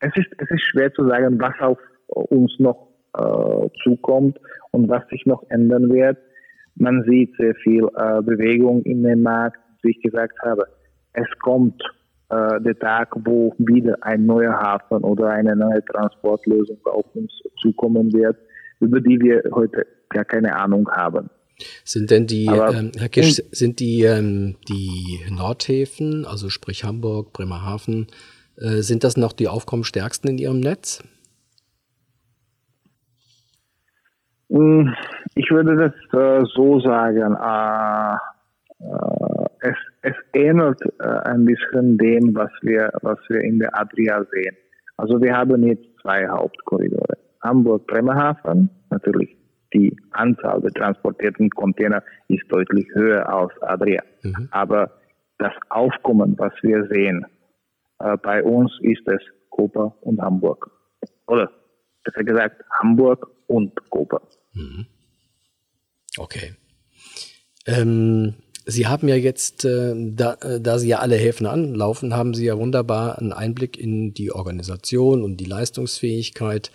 es, 0.01 0.11
ist, 0.17 0.29
es 0.39 0.51
ist 0.51 0.63
schwer 0.71 0.93
zu 0.93 1.09
sagen, 1.09 1.41
was 1.41 1.55
auf 1.61 1.79
uns 2.09 2.53
noch 2.59 2.89
äh, 3.17 3.69
zukommt 3.83 4.39
und 4.73 4.89
was 4.89 5.07
sich 5.09 5.25
noch 5.27 5.43
ändern 5.49 5.91
wird. 5.91 6.19
Man 6.75 7.05
sieht 7.05 7.35
sehr 7.37 7.55
viel 7.57 7.85
äh, 7.97 8.23
Bewegung 8.23 8.83
in 8.83 9.03
dem 9.03 9.23
Markt, 9.23 9.59
wie 9.83 9.91
ich 9.91 10.03
gesagt 10.03 10.39
habe. 10.43 10.65
Es 11.13 11.29
kommt 11.41 11.83
äh, 12.31 12.61
der 12.61 12.79
Tag, 12.79 13.15
wo 13.25 13.55
wieder 13.59 13.97
ein 14.01 14.25
neuer 14.25 14.55
Hafen 14.55 15.05
oder 15.05 15.29
eine 15.29 15.55
neue 15.55 15.85
Transportlösung 15.85 16.79
auf 16.85 17.05
uns 17.15 17.31
zukommen 17.61 18.13
wird, 18.13 18.37
über 18.81 19.01
die 19.01 19.21
wir 19.21 19.43
heute 19.53 19.87
gar 20.09 20.25
keine 20.25 20.57
Ahnung 20.57 20.89
haben. 20.91 21.29
Sind 21.85 22.11
denn 22.11 22.27
die, 22.27 22.47
ähm, 22.47 22.93
Herr 22.97 23.09
Kisch, 23.09 23.43
sind 23.53 23.81
die, 23.81 24.03
ähm, 24.03 24.57
die 24.69 25.21
Nordhäfen, 25.31 26.25
also 26.25 26.49
sprich 26.49 26.85
Hamburg, 26.85 27.33
Bremerhaven, 27.33 28.07
äh, 28.57 28.81
sind 28.81 29.05
das 29.05 29.17
noch 29.17 29.33
die 29.33 29.49
aufkommenstärksten 29.49 30.31
in 30.31 30.39
Ihrem 30.39 30.61
Netz? 30.61 31.03
Ich 35.35 35.51
würde 35.51 35.77
das 35.77 36.21
äh, 36.21 36.45
so 36.55 36.81
sagen. 36.81 37.37
Äh, 37.37 38.17
äh, 38.85 39.47
es, 39.61 39.77
es 40.03 40.15
ähnelt 40.35 40.81
äh, 41.01 41.07
ein 41.07 41.45
bisschen 41.45 41.97
dem, 41.97 42.35
was 42.35 42.51
wir, 42.63 42.91
was 43.03 43.19
wir 43.29 43.41
in 43.41 43.59
der 43.59 43.79
Adria 43.79 44.25
sehen. 44.31 44.57
Also 44.97 45.21
wir 45.21 45.37
haben 45.37 45.63
jetzt 45.67 45.87
zwei 46.03 46.29
Hauptkorridore. 46.29 47.17
Hamburg-Bremerhaven, 47.43 48.71
natürlich 48.91 49.37
die 49.73 49.97
Anzahl 50.11 50.61
der 50.61 50.73
transportierten 50.73 51.49
Container 51.51 52.03
ist 52.29 52.45
deutlich 52.51 52.87
höher 52.93 53.27
als 53.29 53.53
Adria. 53.63 54.03
Mhm. 54.23 54.49
Aber 54.51 54.91
das 55.39 55.53
Aufkommen, 55.71 56.35
was 56.39 56.53
wir 56.63 56.87
sehen, 56.89 57.25
äh, 58.01 58.17
bei 58.19 58.43
uns 58.43 58.71
ist 58.83 59.07
es 59.09 59.23
Koper 59.51 59.97
und 60.03 60.21
Hamburg. 60.21 60.71
Oder 61.27 61.51
besser 62.05 62.25
gesagt 62.25 62.63
Hamburg 62.81 63.27
und 63.47 63.73
Koper. 63.91 64.21
Mhm. 64.53 64.87
Okay. 66.19 66.55
Ähm, 67.67 68.35
Sie 68.65 68.87
haben 68.87 69.09
ja 69.09 69.17
jetzt, 69.17 69.65
äh, 69.65 69.95
da, 69.97 70.35
äh, 70.35 70.61
da 70.61 70.79
Sie 70.79 70.89
ja 70.89 70.99
alle 70.99 71.17
Häfen 71.17 71.47
anlaufen, 71.47 72.15
haben 72.15 72.35
Sie 72.35 72.45
ja 72.45 72.57
wunderbar 72.57 73.19
einen 73.19 73.33
Einblick 73.33 73.79
in 73.79 74.15
die 74.15 74.31
Organisation 74.31 75.23
und 75.23 75.39
die 75.39 75.47
Leistungsfähigkeit 75.47 76.71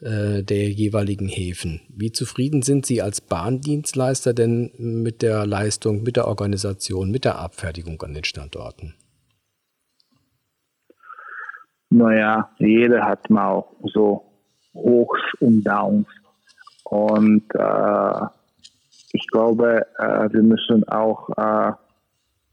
äh, 0.00 0.42
der 0.42 0.70
jeweiligen 0.70 1.26
Häfen. 1.26 1.80
Wie 1.88 2.12
zufrieden 2.12 2.62
sind 2.62 2.86
Sie 2.86 3.02
als 3.02 3.20
Bahndienstleister 3.20 4.34
denn 4.34 4.70
mit 4.78 5.22
der 5.22 5.46
Leistung, 5.46 6.02
mit 6.02 6.16
der 6.16 6.28
Organisation, 6.28 7.10
mit 7.10 7.24
der 7.24 7.38
Abfertigung 7.38 8.00
an 8.02 8.14
den 8.14 8.24
Standorten? 8.24 8.94
Naja, 11.90 12.50
jeder 12.58 13.04
hat 13.04 13.30
mal 13.30 13.64
so 13.92 14.22
Hochs 14.74 15.20
und 15.40 15.64
Downs. 15.64 16.06
Und 16.88 17.42
äh, 17.54 18.26
ich 19.12 19.26
glaube, 19.32 19.84
äh, 19.98 20.28
wir 20.32 20.42
müssen 20.42 20.86
auch 20.88 21.28
äh, 21.36 21.72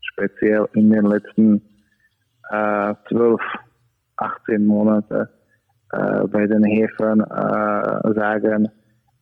speziell 0.01 0.67
in 0.73 0.89
den 0.89 1.05
letzten 1.05 1.61
äh, 2.49 2.95
12, 3.09 3.39
18 4.17 4.65
Monaten 4.65 5.27
äh, 5.91 6.27
bei 6.27 6.47
den 6.47 6.63
Häfen 6.63 7.21
äh, 7.21 8.13
sagen, 8.15 8.69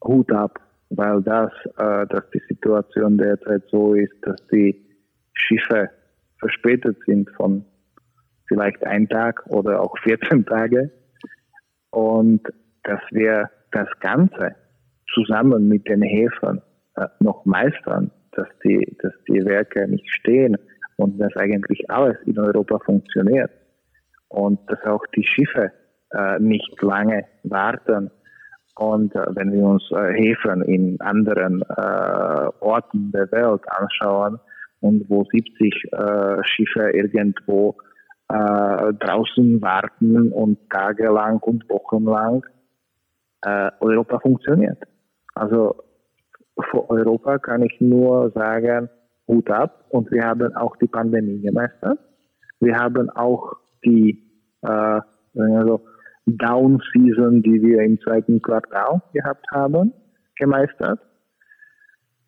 Hut 0.02 0.32
ab, 0.32 0.58
weil 0.92 1.22
das, 1.24 1.52
äh, 1.78 2.08
dass 2.08 2.30
die 2.34 2.42
Situation 2.48 3.18
derzeit 3.18 3.64
so 3.70 3.94
ist, 3.94 4.14
dass 4.22 4.38
die 4.48 4.82
Schiffe 5.34 5.90
verspätet 6.40 6.98
sind 7.06 7.30
von 7.32 7.66
vielleicht 8.48 8.82
ein 8.86 9.10
Tag 9.10 9.46
oder 9.48 9.82
auch 9.82 9.98
14 10.04 10.46
Tage. 10.46 10.90
Und 11.90 12.42
dass 12.84 13.02
wir 13.12 13.50
das 13.72 13.90
Ganze 14.00 14.56
zusammen 15.14 15.68
mit 15.68 15.88
den 15.88 16.02
Häfen 16.02 16.62
äh, 16.96 17.08
noch 17.20 17.46
meistern, 17.46 18.12
dass 18.32 18.48
die, 18.64 18.98
dass 19.02 19.14
die 19.28 19.44
Werke 19.46 19.88
nicht 19.88 20.10
stehen 20.14 20.58
und 20.98 21.20
dass 21.20 21.36
eigentlich 21.36 21.90
alles 21.90 22.18
in 22.26 22.38
Europa 22.40 22.80
funktioniert 22.80 23.52
und 24.30 24.60
dass 24.68 24.84
auch 24.86 25.06
die 25.16 25.26
Schiffe 25.26 25.72
äh, 26.12 26.40
nicht 26.40 26.82
lange 26.82 27.26
warten. 27.44 28.12
Und 28.76 29.16
äh, 29.16 29.26
wenn 29.36 29.52
wir 29.52 29.64
uns 29.64 29.84
äh, 29.92 30.14
Häfen 30.14 30.62
in 30.64 31.00
anderen 31.02 31.62
äh, 31.62 32.50
Orten 32.60 33.12
der 33.12 33.32
Welt 33.32 33.62
anschauen 33.68 34.40
und 34.80 35.10
wo 35.10 35.26
70 35.26 35.92
äh, 35.92 36.44
Schiffe 36.44 36.90
irgendwo 36.92 37.76
äh, 38.30 38.94
draußen 38.94 39.62
warten 39.62 40.32
und 40.32 40.58
tagelang 40.70 41.40
und 41.40 41.70
wochenlang, 41.70 42.46
äh, 43.44 43.72
Europa 43.80 44.20
funktioniert. 44.20 44.78
Also 45.42 45.76
für 46.70 46.88
Europa 46.92 47.40
kann 47.40 47.64
ich 47.64 47.82
nur 47.82 48.30
sagen, 48.32 48.90
Hut 49.28 49.50
ab. 49.50 49.86
Und 49.90 50.12
wir 50.12 50.24
haben 50.24 50.56
auch 50.56 50.76
die 50.78 50.88
Pandemie 50.88 51.42
gemeistert. 51.42 51.98
Wir 52.60 52.78
haben 52.78 53.10
auch 53.10 53.54
die 53.84 54.24
äh, 54.62 55.02
also 55.36 55.82
Down 56.28 56.80
Season, 56.94 57.42
die 57.42 57.60
wir 57.64 57.82
im 57.82 58.00
zweiten 58.02 58.40
Quartal 58.40 59.02
gehabt 59.14 59.48
haben, 59.52 59.94
gemeistert. 60.36 61.00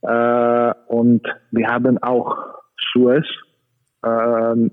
Äh, 0.01 0.73
und 0.87 1.21
wir 1.51 1.67
haben 1.67 1.99
auch 2.01 2.35
Suez 2.93 3.27
äh, 4.03 4.69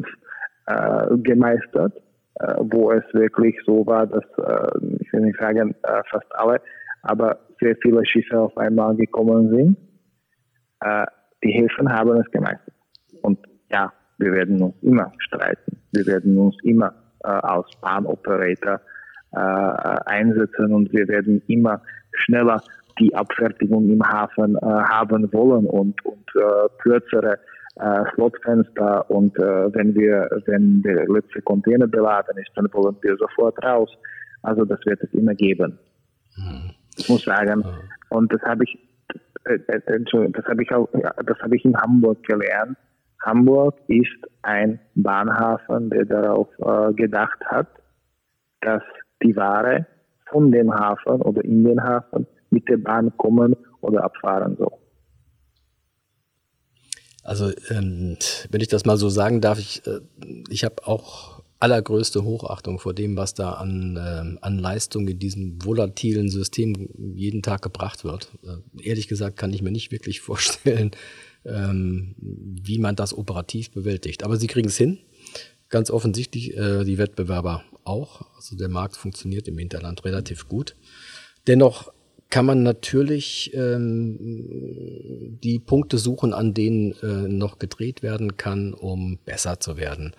äh, 0.66 1.18
gemeistert, 1.18 1.94
äh, 2.37 2.55
wo 2.59 2.90
es 2.90 3.05
wirklich 3.12 3.55
so 3.66 3.87
war, 3.87 4.07
dass, 4.07 4.24
äh, 4.38 4.96
ich 5.00 5.12
will 5.12 5.20
nicht 5.26 5.38
sagen, 5.38 5.74
äh, 5.83 6.03
fast 6.11 6.35
alle, 6.35 6.62
aber 7.03 7.39
sehr 7.61 7.77
viele 7.83 8.05
Schiffe 8.05 8.39
auf 8.39 8.57
einmal 8.57 8.97
gekommen 8.97 9.51
sind. 9.51 9.77
Äh, 10.81 11.07
die 11.43 11.53
Häfen 11.53 11.91
haben 11.91 12.17
es 12.19 12.31
gemeistert. 12.31 12.75
Und 13.23 13.39
ja, 13.71 13.93
wir 14.19 14.33
werden 14.33 14.63
uns 14.63 14.75
immer 14.83 15.13
streiten. 15.19 15.79
Wir 15.93 16.07
werden 16.07 16.37
uns 16.39 16.57
immer 16.63 16.93
äh, 17.25 17.29
als 17.29 17.67
Bahnoperator 17.81 18.81
äh, 19.33 19.39
einsetzen 20.07 20.73
und 20.73 20.93
wir 20.93 21.07
werden 21.09 21.43
immer 21.47 21.81
schneller 22.13 22.63
die 22.99 23.15
Abfertigung 23.15 23.89
im 23.89 24.03
Hafen 24.03 24.57
äh, 24.57 24.61
haben 24.61 25.33
wollen 25.33 25.67
und, 25.67 26.05
und 26.05 26.29
äh, 26.35 26.69
kürzere 26.83 27.39
äh, 27.77 28.05
Slotfenster 28.15 29.11
und 29.11 29.37
äh, 29.39 29.75
wenn 29.75 29.95
wir, 29.95 30.29
wenn 30.47 30.83
der 30.83 31.07
letzte 31.09 31.41
Container 31.43 31.87
beladen 31.87 32.37
ist, 32.39 32.51
dann 32.57 32.69
wollen 32.73 32.97
wir 33.01 33.17
sofort 33.17 33.63
raus. 33.65 33.91
Also 34.43 34.65
das 34.65 34.81
wird 34.85 35.03
es 35.03 35.13
immer 35.15 35.35
geben. 35.35 35.79
Mhm. 36.37 36.73
Ich 36.96 37.09
muss 37.09 37.24
sagen. 37.24 37.64
Und 38.09 38.33
das 38.33 38.42
habe 38.42 38.64
ich, 38.64 38.79
äh, 39.44 39.55
äh 39.55 40.31
das 40.33 40.44
habe 40.46 40.62
ich 40.62 40.72
auch, 40.72 40.88
das 41.24 41.38
habe 41.40 41.57
ich 41.57 41.64
in 41.64 41.76
Hamburg 41.76 42.22
gelernt. 42.24 42.76
Hamburg 43.22 43.79
ist 43.88 44.09
ein 44.42 44.81
Bahnhafen, 44.94 45.90
der 45.90 46.07
darauf 46.07 46.48
äh, 46.59 46.92
gedacht 46.94 47.38
hat, 47.46 47.68
dass 48.62 48.83
die 49.22 49.37
Ware 49.37 49.87
von 50.31 50.50
dem 50.50 50.72
Hafen 50.72 51.20
oder 51.22 51.44
in 51.44 51.64
den 51.64 51.83
Hafen 51.83 52.26
mit 52.50 52.68
der 52.68 52.79
Bahn 52.79 53.14
kommen 53.16 53.55
oder 53.81 54.05
abfahren 54.05 54.57
soll. 54.57 54.72
Also, 57.22 57.50
ähm, 57.68 58.16
wenn 58.50 58.61
ich 58.61 58.68
das 58.68 58.87
mal 58.87 58.96
so 58.96 59.09
sagen 59.09 59.40
darf, 59.40 59.59
ich, 59.59 59.87
äh, 59.87 60.00
ich 60.48 60.64
habe 60.64 60.87
auch 60.87 61.39
allergrößte 61.61 62.25
Hochachtung 62.25 62.79
vor 62.79 62.94
dem, 62.94 63.16
was 63.16 63.35
da 63.35 63.53
an, 63.53 63.96
äh, 63.96 64.38
an 64.40 64.59
Leistung 64.59 65.07
in 65.07 65.18
diesem 65.18 65.62
volatilen 65.62 66.31
System 66.31 66.88
jeden 67.14 67.42
Tag 67.42 67.61
gebracht 67.61 68.03
wird. 68.03 68.31
Äh, 68.42 68.88
ehrlich 68.88 69.09
gesagt 69.09 69.37
kann 69.37 69.53
ich 69.53 69.62
mir 69.62 69.70
nicht 69.70 69.92
wirklich 69.92 70.20
vorstellen, 70.23 70.90
ähm, 71.44 72.14
wie 72.18 72.79
man 72.79 72.96
das 72.96 73.16
operativ 73.16 73.70
bewältigt. 73.70 74.25
Aber 74.25 74.38
sie 74.38 74.46
kriegen 74.46 74.68
es 74.68 74.79
hin. 74.79 74.99
Ganz 75.68 75.90
offensichtlich 75.90 76.57
äh, 76.57 76.85
die 76.85 76.99
Wettbewerber 76.99 77.62
auch. 77.85 78.23
Also 78.37 78.57
der 78.57 78.68
Markt 78.68 78.96
funktioniert 78.96 79.46
im 79.46 79.59
Hinterland 79.59 80.05
relativ 80.05 80.49
gut. 80.49 80.75
Dennoch 81.46 81.92
kann 82.31 82.46
man 82.46 82.62
natürlich 82.62 83.53
ähm, 83.55 85.38
die 85.42 85.59
Punkte 85.59 85.99
suchen, 85.99 86.33
an 86.33 86.55
denen 86.55 86.92
äh, 87.03 87.29
noch 87.29 87.59
gedreht 87.59 88.03
werden 88.03 88.37
kann, 88.37 88.73
um 88.73 89.18
besser 89.25 89.61
zu 89.61 89.77
werden. 89.77 90.14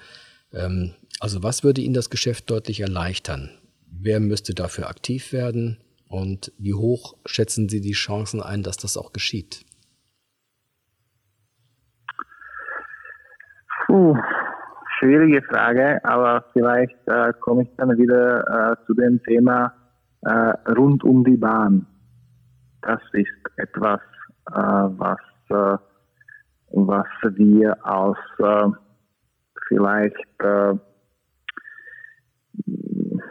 Ähm, 0.54 0.94
also 1.20 1.44
was 1.44 1.64
würde 1.64 1.82
Ihnen 1.82 1.94
das 1.94 2.10
Geschäft 2.10 2.50
deutlich 2.50 2.82
erleichtern? 2.82 3.52
Wer 3.86 4.20
müsste 4.20 4.54
dafür 4.54 4.90
aktiv 4.90 5.34
werden? 5.34 5.78
Und 6.08 6.52
wie 6.58 6.74
hoch 6.74 7.16
schätzen 7.26 7.70
Sie 7.70 7.82
die 7.82 7.94
Chancen 7.94 8.42
ein, 8.42 8.64
dass 8.64 8.78
das 8.78 8.98
auch 8.98 9.14
geschieht? 9.14 9.64
Puh, 13.86 14.18
schwierige 15.00 15.42
Frage, 15.44 16.04
aber 16.04 16.46
vielleicht 16.54 16.96
äh, 17.08 17.34
komme 17.40 17.64
ich 17.64 17.70
dann 17.78 17.98
wieder 17.98 18.74
äh, 18.74 18.86
zu 18.86 18.94
dem 18.94 19.22
Thema 19.24 19.74
äh, 20.22 20.72
rund 20.72 21.04
um 21.04 21.24
die 21.24 21.38
Bahn 21.38 21.88
das 22.82 23.02
ist 23.14 23.28
etwas, 23.58 24.02
äh, 24.50 24.54
was, 24.54 25.20
äh, 25.50 25.78
was 26.72 27.08
wir 27.36 27.78
aus 27.86 28.18
äh, 28.40 28.70
vielleicht 29.68 30.16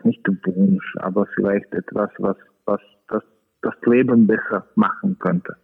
äh, 0.05 0.09
nicht 0.09 0.27
Wunsch, 0.27 0.95
aber 0.99 1.27
vielleicht 1.35 1.73
etwas, 1.73 2.11
was, 2.19 2.37
was 2.65 2.81
das, 3.09 3.23
das 3.63 3.75
Leben 3.87 4.27
besser 4.27 4.67
machen 4.75 5.19
könnte. 5.19 5.57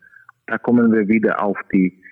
Da 0.46 0.58
kommen 0.58 0.92
wir 0.92 1.08
wieder 1.08 1.42
auf 1.42 1.58
die 1.72 2.02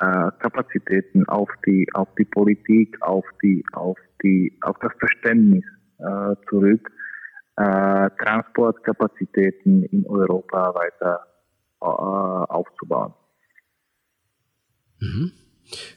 äh, 0.00 0.30
Kapazitäten, 0.40 1.28
auf 1.28 1.48
die, 1.66 1.86
auf 1.94 2.08
die 2.18 2.24
Politik, 2.24 2.96
auf 3.02 3.24
die, 3.42 3.64
auf 3.72 3.98
die, 4.22 4.58
auf 4.62 4.76
das 4.80 4.92
Verständnis 4.98 5.64
äh, 5.98 6.34
zurück 6.48 6.90
äh, 7.56 8.10
Transportkapazitäten 8.22 9.84
in 9.84 10.06
Europa 10.06 10.74
weiter 10.74 11.26
äh, 11.80 11.86
aufzubauen. 11.86 13.14
Mhm. 15.00 15.32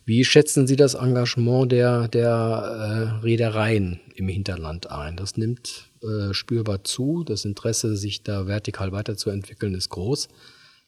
Wie 0.06 0.24
schätzen 0.24 0.68
Sie 0.68 0.76
das 0.76 0.96
Engagement 0.96 1.72
der, 1.72 2.08
der 2.08 2.30
äh, 2.30 3.24
Reedereien 3.24 4.00
im 4.16 4.28
Hinterland 4.28 4.90
ein? 4.92 5.18
Das 5.18 5.38
nimmt 5.38 5.92
äh, 6.02 6.34
spürbar 6.34 6.84
zu. 6.84 7.24
Das 7.24 7.46
Interesse, 7.46 7.96
sich 7.96 8.24
da 8.24 8.48
vertikal 8.48 8.92
weiterzuentwickeln, 8.92 9.74
ist 9.74 9.90
groß. 9.90 10.30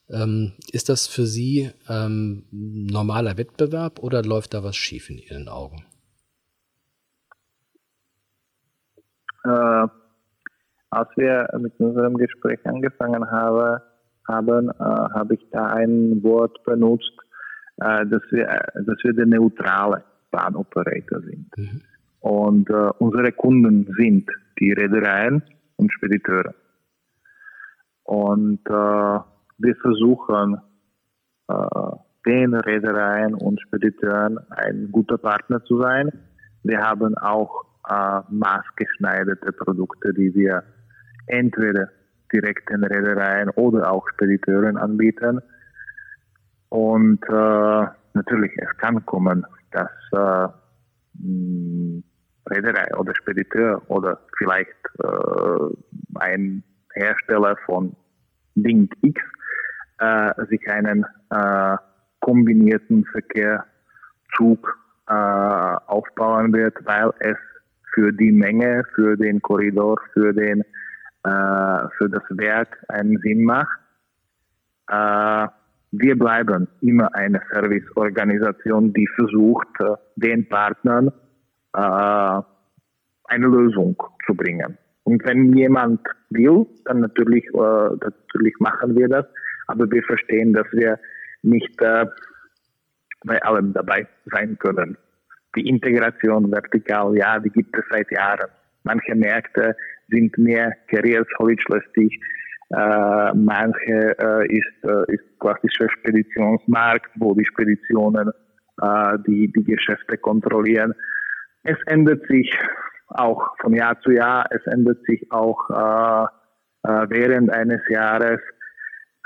Ähm, 0.10 0.54
ist 0.72 0.90
das 0.90 1.08
für 1.08 1.26
Sie 1.26 1.70
ähm, 1.88 2.46
normaler 2.52 3.38
Wettbewerb 3.38 4.00
oder 4.00 4.24
läuft 4.24 4.54
da 4.54 4.64
was 4.64 4.76
schief 4.76 5.10
in 5.10 5.20
Ihren 5.20 5.48
Augen? 5.48 5.86
Äh, 9.44 9.88
als 10.90 11.10
wir 11.16 11.48
mit 11.60 11.80
unserem 11.80 12.16
Gespräch 12.16 12.60
angefangen 12.66 13.30
haben, 13.30 13.80
haben, 14.28 14.70
äh, 14.70 14.74
habe 14.84 15.36
ich 15.36 15.46
da 15.52 15.68
ein 15.68 16.24
Wort 16.24 16.64
benutzt, 16.64 17.14
dass, 17.80 18.22
wir, 18.32 18.48
dass 18.86 18.98
wir 19.04 19.14
der 19.14 19.26
neutrale 19.26 20.04
Bahnoperator 20.32 21.22
sind. 21.22 21.48
Mhm. 21.58 21.82
Und 22.20 22.70
äh, 22.70 22.92
unsere 23.00 23.32
Kunden 23.32 23.88
sind 23.98 24.30
die 24.60 24.74
Reedereien 24.74 25.42
und 25.78 25.92
Spediteure. 25.94 26.54
Und 28.04 28.60
äh, 28.68 29.20
wir 29.60 29.76
versuchen, 29.82 30.58
äh, 31.48 31.54
den 32.26 32.54
Reedereien 32.54 33.34
und 33.34 33.62
Spediteuren 33.62 34.40
ein 34.50 34.90
guter 34.92 35.18
Partner 35.18 35.64
zu 35.64 35.80
sein. 35.80 36.12
Wir 36.64 36.80
haben 36.82 37.18
auch 37.18 37.66
äh, 37.90 38.22
maßgeschneiderte 38.30 39.54
Produkte, 39.54 40.14
die 40.14 40.34
wir 40.36 40.64
entweder 41.28 41.90
direkt 42.34 42.70
den 42.70 42.84
Reedereien 42.84 43.50
oder 43.52 43.92
auch 43.92 44.08
Spediteuren 44.10 44.78
anbieten. 44.78 45.42
Und 46.70 47.24
äh, 47.24 47.88
natürlich, 48.14 48.52
es 48.58 48.78
kann 48.78 49.06
kommen, 49.06 49.46
dass 49.72 49.90
äh, 50.12 50.48
Reederei 52.50 52.96
oder 52.98 53.14
Spediteur 53.16 53.82
oder 53.90 54.20
vielleicht 54.38 54.70
äh, 55.04 55.76
ein 56.16 56.64
Hersteller 56.94 57.56
von 57.66 57.96
Ding 58.56 58.90
X 59.02 59.22
äh, 60.00 60.32
sich 60.50 60.68
einen 60.70 61.06
äh, 61.30 61.78
kombinierten 62.22 63.06
Verkehrszug 63.06 64.78
äh, 65.08 65.14
aufbauen 65.14 66.54
wird, 66.54 66.76
weil 66.86 67.12
es 67.20 67.38
für 67.94 68.12
die 68.12 68.32
Menge, 68.32 68.84
für 68.96 69.18
den 69.18 69.42
Korridor, 69.42 70.00
für 70.14 70.34
den 70.34 70.64
äh, 71.24 71.88
für 71.98 72.10
das 72.10 72.24
Werk 72.30 72.78
einen 72.88 73.18
Sinn 73.20 73.44
macht. 73.44 73.80
Äh, 74.88 75.48
wir 75.92 76.18
bleiben 76.18 76.68
immer 76.82 77.14
eine 77.16 77.42
Serviceorganisation, 77.52 78.94
die 78.94 79.08
versucht, 79.16 79.68
äh, 79.80 79.96
den 80.16 80.48
Partnern 80.48 81.12
eine 81.72 82.46
Lösung 83.28 83.96
zu 84.26 84.34
bringen. 84.34 84.76
Und 85.04 85.24
wenn 85.24 85.54
jemand 85.54 86.02
will, 86.32 86.66
dann 86.86 87.02
natürlich, 87.02 87.46
natürlich 87.54 88.56
machen 88.58 88.98
wir 88.98 89.08
das. 89.08 89.26
Aber 89.68 89.90
wir 89.92 90.02
verstehen, 90.02 90.52
dass 90.54 90.66
wir 90.72 91.00
nicht 91.44 91.78
bei 91.78 93.42
allem 93.44 93.72
dabei 93.74 94.08
sein 94.32 94.58
können. 94.58 94.98
Die 95.56 95.68
Integration 95.68 96.52
vertikal, 96.52 97.16
ja, 97.16 97.40
die 97.40 97.52
gibt 97.52 97.78
es 97.78 97.84
seit 97.92 98.10
Jahren. 98.12 98.50
Manche 98.84 99.16
Märkte 99.16 99.76
sind 100.08 100.38
mehr 100.38 100.74
karriersholzlastig. 100.90 102.20
Äh, 102.72 103.34
manche 103.34 104.16
äh, 104.20 104.48
ist, 104.48 104.84
äh, 104.84 105.14
ist 105.14 105.24
klassischer 105.40 105.90
Speditionsmarkt, 105.90 107.12
wo 107.16 107.34
die 107.34 107.46
Speditionen 107.46 108.32
äh, 108.82 109.18
die, 109.28 109.52
die 109.52 109.64
Geschäfte 109.64 110.18
kontrollieren. 110.18 110.94
Es 111.64 111.78
ändert 111.88 112.26
sich 112.28 112.54
auch 113.08 113.56
von 113.62 113.74
Jahr 113.74 114.00
zu 114.02 114.12
Jahr, 114.12 114.46
es 114.52 114.66
ändert 114.68 115.04
sich 115.06 115.32
auch 115.32 115.70
äh, 115.70 116.26
äh, 116.84 117.10
während 117.10 117.52
eines 117.52 117.82
Jahres. 117.90 118.40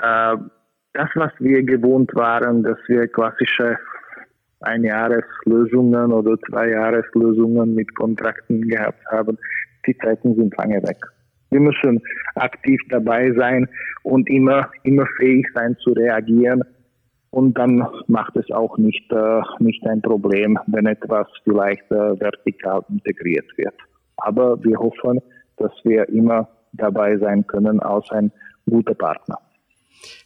Äh, 0.00 0.36
das, 0.94 1.08
was 1.14 1.32
wir 1.38 1.62
gewohnt 1.64 2.14
waren, 2.14 2.62
dass 2.62 2.78
wir 2.86 3.08
klassische 3.08 3.78
Einjahreslösungen 4.60 6.12
oder 6.12 6.38
Zweijahreslösungen 6.48 7.74
mit 7.74 7.94
Kontrakten 7.96 8.62
gehabt 8.62 9.04
haben, 9.10 9.38
die 9.86 9.96
Zeiten 9.98 10.34
sind 10.36 10.56
lange 10.56 10.82
weg. 10.82 10.98
Wir 11.54 11.60
müssen 11.60 12.02
aktiv 12.34 12.80
dabei 12.88 13.30
sein 13.34 13.68
und 14.02 14.28
immer, 14.28 14.68
immer 14.82 15.06
fähig 15.16 15.46
sein 15.54 15.76
zu 15.84 15.92
reagieren. 15.92 16.64
Und 17.30 17.56
dann 17.56 17.86
macht 18.08 18.34
es 18.34 18.50
auch 18.50 18.76
nicht, 18.76 19.08
äh, 19.12 19.40
nicht 19.60 19.86
ein 19.86 20.02
Problem, 20.02 20.58
wenn 20.66 20.86
etwas 20.86 21.28
vielleicht 21.44 21.88
äh, 21.92 22.18
vertikal 22.18 22.82
integriert 22.88 23.46
wird. 23.56 23.74
Aber 24.16 24.62
wir 24.64 24.76
hoffen, 24.80 25.20
dass 25.56 25.70
wir 25.84 26.08
immer 26.08 26.48
dabei 26.72 27.18
sein 27.18 27.46
können 27.46 27.78
als 27.78 28.10
ein 28.10 28.32
guter 28.68 28.94
Partner. 28.94 29.38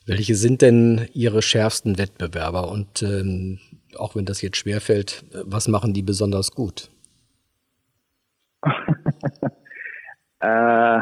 Welche 0.07 0.35
sind 0.35 0.63
denn 0.63 1.09
Ihre 1.13 1.43
schärfsten 1.43 1.99
Wettbewerber? 1.99 2.71
Und 2.71 3.03
ähm, 3.03 3.59
auch 3.99 4.17
wenn 4.17 4.25
das 4.25 4.41
jetzt 4.41 4.57
schwerfällt, 4.57 5.27
was 5.45 5.69
machen 5.69 5.93
die 5.93 6.03
besonders 6.03 6.53
gut? 6.53 6.89
äh, 10.41 11.01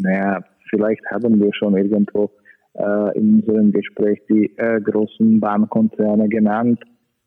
naja, 0.00 0.40
vielleicht 0.70 1.04
haben 1.10 1.40
wir 1.40 1.52
schon 1.54 1.76
irgendwo 1.76 2.30
äh, 2.74 3.18
in 3.18 3.40
unserem 3.40 3.72
Gespräch 3.72 4.20
die 4.28 4.56
äh, 4.56 4.80
großen 4.80 5.40
Bahnkonzerne 5.40 6.28
genannt 6.28 6.80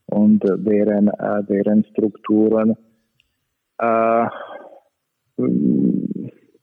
und 0.08 0.44
deren, 0.44 1.08
äh, 1.08 1.44
deren 1.44 1.84
Strukturen. 1.92 2.76
Äh, 3.80 4.28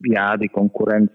ja, 0.05 0.37
die 0.37 0.49
Konkurrenz 0.49 1.11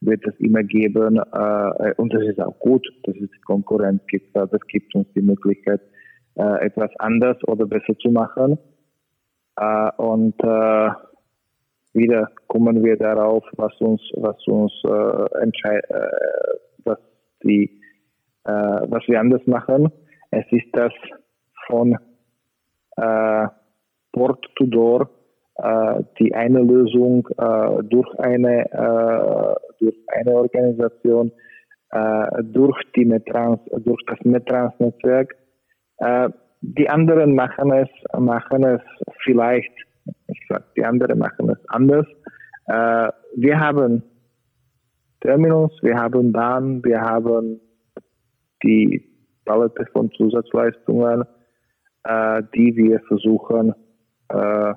wird 0.00 0.26
es 0.26 0.34
immer 0.38 0.62
geben 0.62 1.16
äh, 1.16 1.94
und 1.96 2.12
es 2.14 2.28
ist 2.28 2.40
auch 2.40 2.58
gut, 2.58 2.86
dass 3.04 3.14
es 3.16 3.30
die 3.30 3.40
Konkurrenz 3.44 4.02
gibt, 4.08 4.34
weil 4.34 4.46
das 4.48 4.60
gibt 4.68 4.94
uns 4.94 5.06
die 5.14 5.22
Möglichkeit, 5.22 5.80
äh, 6.34 6.66
etwas 6.66 6.90
anders 6.98 7.36
oder 7.46 7.66
besser 7.66 7.96
zu 7.98 8.10
machen. 8.10 8.58
Und 9.96 10.34
wieder 11.96 12.30
kommen 12.46 12.84
wir 12.84 12.96
darauf, 12.96 13.44
was 13.56 13.72
uns, 13.80 14.00
was 14.14 14.36
uns 14.46 14.72
äh, 14.84 15.42
entscheidet, 15.42 15.90
äh, 15.90 16.08
was 16.84 16.98
die, 17.42 17.70
äh, 18.44 18.50
was 18.50 19.02
wir 19.08 19.20
anders 19.20 19.46
machen. 19.46 19.90
Es 20.30 20.44
ist 20.50 20.68
das 20.72 20.92
von 21.66 21.96
äh, 22.96 23.46
Port 24.12 24.46
to 24.56 24.66
Door 24.66 25.10
äh, 25.58 26.02
die 26.18 26.34
eine 26.34 26.60
Lösung 26.60 27.26
äh, 27.38 27.82
durch 27.84 28.08
eine 28.18 28.70
äh, 28.70 29.54
durch 29.78 29.96
eine 30.08 30.34
Organisation 30.34 31.32
äh, 31.90 32.42
durch 32.42 32.78
die 32.94 33.04
Metrans 33.04 33.60
durch 33.84 34.02
das 34.06 34.18
Metrans-Netzwerk. 34.24 35.34
Äh, 35.98 36.30
die 36.60 36.88
anderen 36.88 37.34
machen 37.34 37.72
es 37.72 37.88
machen 38.18 38.64
es 38.64 38.82
vielleicht 39.24 39.72
ich 40.46 40.54
sag, 40.54 40.74
die 40.74 40.84
anderen 40.84 41.18
machen 41.18 41.50
es 41.50 41.58
anders. 41.68 42.06
Äh, 42.66 43.10
wir 43.36 43.58
haben 43.58 44.02
Terminus, 45.20 45.72
wir 45.82 45.96
haben 45.96 46.32
Bahn, 46.32 46.84
wir 46.84 47.00
haben 47.00 47.60
die 48.62 49.04
Palette 49.44 49.86
von 49.92 50.10
Zusatzleistungen, 50.12 51.24
äh, 52.04 52.42
die 52.54 52.76
wir 52.76 53.00
versuchen, 53.08 53.72
äh, 54.28 54.74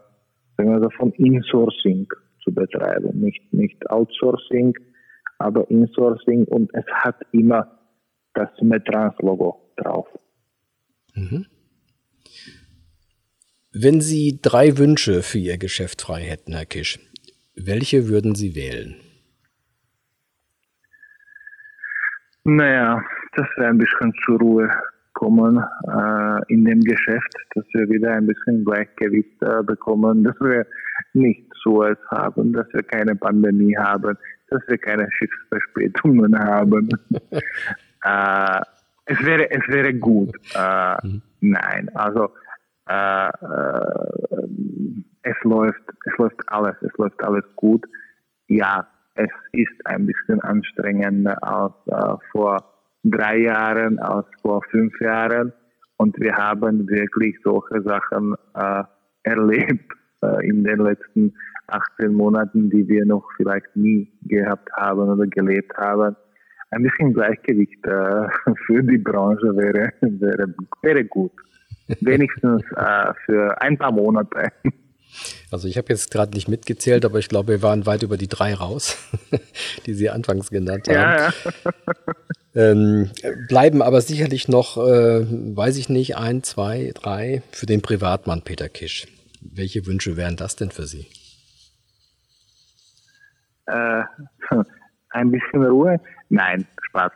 sagen 0.57 0.81
wir 0.81 0.91
von 0.91 1.11
Insourcing 1.13 2.07
zu 2.43 2.53
betreiben. 2.53 3.19
Nicht, 3.19 3.53
nicht 3.53 3.89
Outsourcing, 3.89 4.73
aber 5.37 5.69
Insourcing 5.69 6.45
und 6.45 6.73
es 6.73 6.85
hat 6.91 7.17
immer 7.31 7.79
das 8.33 8.49
Metrans-Logo 8.61 9.71
drauf. 9.77 10.07
Mhm. 11.15 11.45
Wenn 13.71 14.01
Sie 14.01 14.39
drei 14.41 14.79
Wünsche 14.79 15.21
für 15.21 15.37
Ihr 15.37 15.59
Geschäft 15.59 16.01
frei 16.01 16.21
hätten, 16.21 16.53
Herr 16.53 16.65
Kisch, 16.65 16.97
welche 17.55 18.07
würden 18.07 18.33
Sie 18.33 18.55
wählen? 18.55 18.95
Naja, 22.43 23.03
dass 23.35 23.47
wir 23.57 23.67
ein 23.67 23.77
bisschen 23.77 24.11
zur 24.25 24.39
Ruhe 24.39 24.71
kommen 25.13 25.63
äh, 25.87 26.53
in 26.53 26.65
dem 26.65 26.79
Geschäft, 26.79 27.31
dass 27.53 27.63
wir 27.73 27.87
wieder 27.89 28.13
ein 28.13 28.25
bisschen 28.25 28.65
Gleichgewicht 28.65 29.39
äh, 29.43 29.61
bekommen, 29.61 30.23
dass 30.23 30.39
wir 30.39 30.65
nicht 31.13 31.45
so 31.63 31.83
es 31.83 31.99
haben, 32.09 32.53
dass 32.53 32.65
wir 32.73 32.81
keine 32.81 33.15
Pandemie 33.15 33.77
haben, 33.77 34.17
dass 34.47 34.63
wir 34.67 34.79
keine 34.79 35.07
Schiffsverspätungen 35.11 36.39
haben. 36.39 36.89
äh, 38.03 38.61
es 39.05 39.23
wäre 39.23 39.51
es 39.51 39.67
wäre 39.67 39.93
gut. 39.93 40.35
Äh, 40.55 41.05
mhm. 41.05 41.21
Nein, 41.41 41.89
also 41.93 42.31
äh, 42.89 43.27
äh, 43.27 44.09
es 45.21 45.35
läuft, 45.43 45.83
es 46.05 46.17
läuft 46.17 46.41
alles, 46.47 46.75
es 46.81 46.91
läuft 46.97 47.23
alles 47.23 47.43
gut. 47.55 47.85
Ja, 48.47 48.87
es 49.13 49.29
ist 49.51 49.85
ein 49.85 50.07
bisschen 50.07 50.41
anstrengender 50.41 51.37
als 51.43 51.73
äh, 51.85 52.17
vor 52.31 52.57
drei 53.03 53.37
Jahren, 53.37 53.99
als 53.99 54.25
vor 54.41 54.63
fünf 54.71 54.99
Jahren. 55.01 55.53
Und 55.97 56.19
wir 56.19 56.35
haben 56.35 56.89
wirklich 56.89 57.35
solche 57.43 57.81
Sachen 57.83 58.35
äh, 58.55 58.83
erlebt 59.23 59.93
äh, 60.23 60.49
in 60.49 60.63
den 60.63 60.79
letzten 60.79 61.35
18 61.67 62.11
Monaten, 62.11 62.71
die 62.71 62.87
wir 62.87 63.05
noch 63.05 63.27
vielleicht 63.37 63.75
nie 63.75 64.11
gehabt 64.23 64.71
haben 64.73 65.09
oder 65.09 65.27
gelebt 65.27 65.77
haben. 65.77 66.15
Ein 66.71 66.83
bisschen 66.83 67.13
Gleichgewicht 67.13 67.85
äh, 67.85 68.27
für 68.65 68.81
die 68.81 68.97
Branche 68.97 69.55
wäre, 69.55 69.93
wäre, 70.01 70.55
wäre 70.81 71.05
gut 71.05 71.33
wenigstens 72.01 72.63
äh, 72.75 73.13
für 73.25 73.61
ein 73.61 73.77
paar 73.77 73.91
Monate. 73.91 74.51
Also 75.51 75.67
ich 75.67 75.77
habe 75.77 75.87
jetzt 75.89 76.11
gerade 76.11 76.33
nicht 76.33 76.47
mitgezählt, 76.47 77.03
aber 77.03 77.19
ich 77.19 77.29
glaube, 77.29 77.53
wir 77.53 77.61
waren 77.63 77.85
weit 77.85 78.03
über 78.03 78.17
die 78.17 78.27
drei 78.27 78.53
raus, 78.53 78.97
die 79.85 79.93
Sie 79.93 80.09
anfangs 80.09 80.49
genannt 80.49 80.87
haben. 80.87 80.95
Ja, 80.95 81.27
ja. 81.27 81.33
Ähm, 82.55 83.11
bleiben 83.47 83.81
aber 83.81 84.01
sicherlich 84.01 84.47
noch, 84.47 84.77
äh, 84.77 85.25
weiß 85.55 85.77
ich 85.77 85.89
nicht, 85.89 86.17
ein, 86.17 86.43
zwei, 86.43 86.91
drei 86.95 87.43
für 87.51 87.65
den 87.65 87.81
Privatmann 87.81 88.41
Peter 88.43 88.69
Kisch. 88.69 89.07
Welche 89.41 89.85
Wünsche 89.85 90.17
wären 90.17 90.35
das 90.35 90.55
denn 90.55 90.71
für 90.71 90.85
Sie? 90.85 91.07
Äh, 93.67 94.03
ein 95.11 95.31
bisschen 95.31 95.63
Ruhe? 95.63 95.99
Nein, 96.29 96.67
Spaß. 96.81 97.11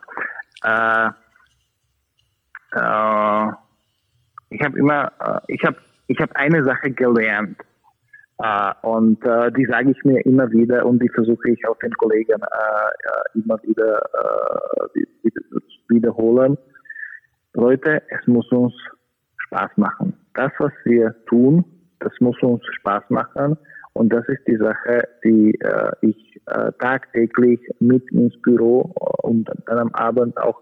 Äh, 0.64 1.08
äh 2.78 3.52
ich 4.54 4.62
habe 4.62 4.78
immer, 4.78 5.12
äh, 5.20 5.40
ich 5.48 5.62
habe 5.64 5.76
ich 6.06 6.18
hab 6.20 6.34
eine 6.36 6.62
Sache 6.64 6.90
gelernt. 6.90 7.58
Uh, 8.36 8.72
und 8.82 9.24
uh, 9.24 9.48
die 9.50 9.64
sage 9.64 9.92
ich 9.92 10.04
mir 10.04 10.18
immer 10.26 10.50
wieder 10.50 10.84
und 10.84 11.00
die 11.00 11.08
versuche 11.08 11.50
ich 11.50 11.68
auch 11.68 11.78
den 11.78 11.92
Kollegen 11.92 12.42
immer 13.34 13.62
wieder 13.62 14.02
wiederholen. 15.88 16.58
Leute, 17.52 18.02
es 18.08 18.26
muss 18.26 18.50
uns 18.50 18.74
Spaß 19.46 19.70
machen. 19.76 20.14
Das, 20.34 20.50
was 20.58 20.72
wir 20.84 21.14
tun, 21.26 21.64
das 22.00 22.12
muss 22.18 22.36
uns 22.42 22.60
Spaß 22.80 23.04
machen. 23.10 23.56
Und 23.92 24.12
das 24.12 24.26
ist 24.26 24.42
die 24.48 24.56
Sache, 24.56 25.06
die 25.22 25.56
ich 26.00 26.40
tagtäglich 26.80 27.60
mit 27.78 28.10
ins 28.10 28.34
Büro 28.42 28.92
und 29.22 29.48
dann 29.66 29.78
am 29.78 29.94
Abend 29.94 30.36
auch 30.38 30.60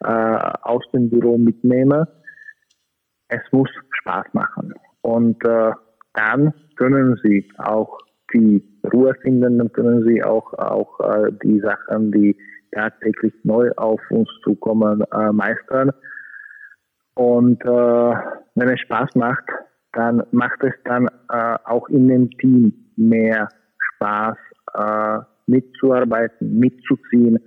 aus 0.00 0.84
dem 0.94 1.10
Büro 1.10 1.36
mitnehme 1.36 2.08
es 3.30 3.40
muss 3.52 3.70
Spaß 4.00 4.26
machen. 4.32 4.74
Und 5.02 5.44
äh, 5.44 5.72
dann 6.14 6.52
können 6.76 7.18
Sie 7.22 7.48
auch 7.58 7.98
die 8.34 8.62
Ruhe 8.92 9.14
finden, 9.22 9.58
dann 9.58 9.72
können 9.72 10.04
Sie 10.04 10.22
auch, 10.22 10.52
auch 10.54 11.00
äh, 11.00 11.32
die 11.42 11.60
Sachen, 11.60 12.12
die 12.12 12.36
tagtäglich 12.72 13.34
neu 13.44 13.70
auf 13.76 14.00
uns 14.10 14.28
zukommen, 14.44 15.02
äh, 15.12 15.32
meistern. 15.32 15.90
Und 17.14 17.62
äh, 17.64 18.14
wenn 18.54 18.68
es 18.68 18.80
Spaß 18.80 19.14
macht, 19.14 19.44
dann 19.92 20.22
macht 20.30 20.62
es 20.62 20.74
dann 20.84 21.08
äh, 21.28 21.58
auch 21.64 21.88
in 21.88 22.08
dem 22.08 22.30
Team 22.38 22.72
mehr 22.96 23.48
Spaß, 23.94 24.36
äh, 24.74 25.18
mitzuarbeiten, 25.46 26.58
mitzuziehen 26.58 27.38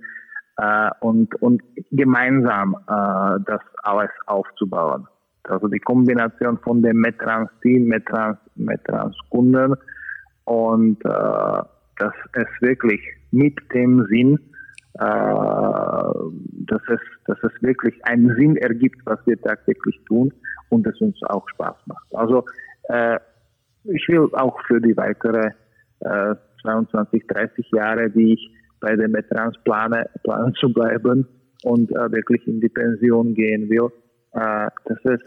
äh, 0.58 0.90
und, 1.00 1.34
und 1.40 1.62
gemeinsam 1.90 2.76
äh, 2.86 3.40
das 3.46 3.62
alles 3.82 4.10
aufzubauen. 4.26 5.06
Also 5.48 5.68
die 5.68 5.78
Kombination 5.78 6.58
von 6.58 6.82
dem 6.82 6.98
Metrans-Team, 7.00 7.86
Metrans, 7.86 8.38
Metrans-Kunden 8.56 9.74
und 10.44 11.04
äh, 11.04 11.62
dass 11.98 12.14
es 12.32 12.46
wirklich 12.60 13.00
mit 13.30 13.56
dem 13.72 14.06
Sinn, 14.08 14.38
äh, 14.94 15.00
dass, 15.00 16.82
es, 16.88 17.00
dass 17.26 17.38
es 17.42 17.62
wirklich 17.62 17.94
einen 18.04 18.34
Sinn 18.36 18.56
ergibt, 18.56 19.00
was 19.04 19.18
wir 19.26 19.40
tagtäglich 19.40 20.00
tun 20.06 20.32
und 20.70 20.86
es 20.86 21.00
uns 21.00 21.16
auch 21.24 21.48
Spaß 21.50 21.76
macht. 21.86 22.14
Also 22.14 22.44
äh, 22.88 23.18
ich 23.84 24.08
will 24.08 24.28
auch 24.32 24.58
für 24.66 24.80
die 24.80 24.96
weitere 24.96 25.50
äh, 26.00 26.34
22, 26.62 27.26
30 27.26 27.70
Jahre, 27.72 28.10
die 28.10 28.34
ich 28.34 28.50
bei 28.80 28.96
der 28.96 29.08
Metrans 29.08 29.56
plane, 29.64 30.08
planen 30.24 30.54
zu 30.54 30.72
bleiben 30.72 31.26
und 31.64 31.90
äh, 31.90 32.12
wirklich 32.12 32.46
in 32.46 32.60
die 32.60 32.68
Pension 32.68 33.34
gehen 33.34 33.68
will, 33.68 33.90
äh, 34.34 34.68
dass 34.84 34.98
es 35.04 35.20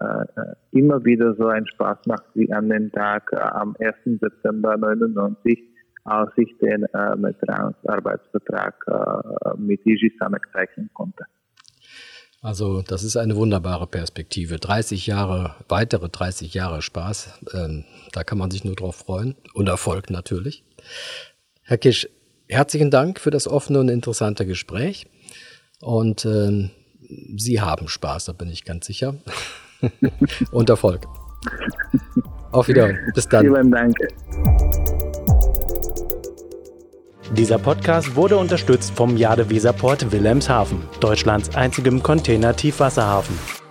äh, 0.00 0.54
immer 0.72 1.04
wieder 1.04 1.34
so 1.34 1.46
einen 1.46 1.66
Spaß 1.66 1.98
macht 2.06 2.24
wie 2.34 2.52
an 2.52 2.68
dem 2.68 2.90
Tag 2.92 3.30
äh, 3.32 3.36
am 3.36 3.76
1. 3.78 4.20
September 4.20 4.76
99, 4.76 5.58
als 6.04 6.30
ich 6.36 6.56
den 6.58 6.84
äh, 6.84 7.16
Metrans 7.16 7.76
Arbeitsvertrag 7.86 8.74
äh, 8.88 9.56
mit 9.58 9.84
Iji 9.86 10.12
Samek 10.18 10.42
zeichnen 10.52 10.90
konnte. 10.92 11.24
Also 12.42 12.82
das 12.82 13.04
ist 13.04 13.16
eine 13.16 13.36
wunderbare 13.36 13.86
Perspektive. 13.86 14.58
30 14.58 15.06
Jahre, 15.06 15.54
weitere 15.68 16.10
30 16.10 16.52
Jahre 16.52 16.82
Spaß, 16.82 17.40
ähm, 17.54 17.84
da 18.12 18.22
kann 18.22 18.36
man 18.36 18.50
sich 18.50 18.64
nur 18.64 18.74
drauf 18.74 18.96
freuen 18.96 19.34
und 19.54 19.68
Erfolg 19.68 20.10
natürlich. 20.10 20.62
Herr 21.62 21.78
Kisch, 21.78 22.06
herzlichen 22.48 22.90
Dank 22.90 23.18
für 23.18 23.30
das 23.30 23.48
offene 23.48 23.80
und 23.80 23.88
interessante 23.88 24.44
Gespräch 24.44 25.06
und 25.80 26.26
ähm, 26.26 26.70
Sie 27.36 27.60
haben 27.60 27.88
Spaß, 27.88 28.26
da 28.26 28.32
bin 28.32 28.50
ich 28.50 28.64
ganz 28.64 28.86
sicher. 28.86 29.14
und 30.50 30.70
Erfolg. 30.70 31.06
Auf 32.52 32.68
Wiedersehen. 32.68 32.98
Bis 33.14 33.28
dann. 33.28 33.44
Vielen 33.44 33.70
Dank. 33.70 33.96
Dieser 37.32 37.58
Podcast 37.58 38.14
wurde 38.14 38.36
unterstützt 38.36 38.92
vom 38.94 39.16
Jade 39.16 39.50
Weserport 39.50 40.12
Wilhelmshaven, 40.12 40.82
Deutschlands 41.00 41.54
einzigem 41.56 42.02
Container-Tiefwasserhafen. 42.02 43.63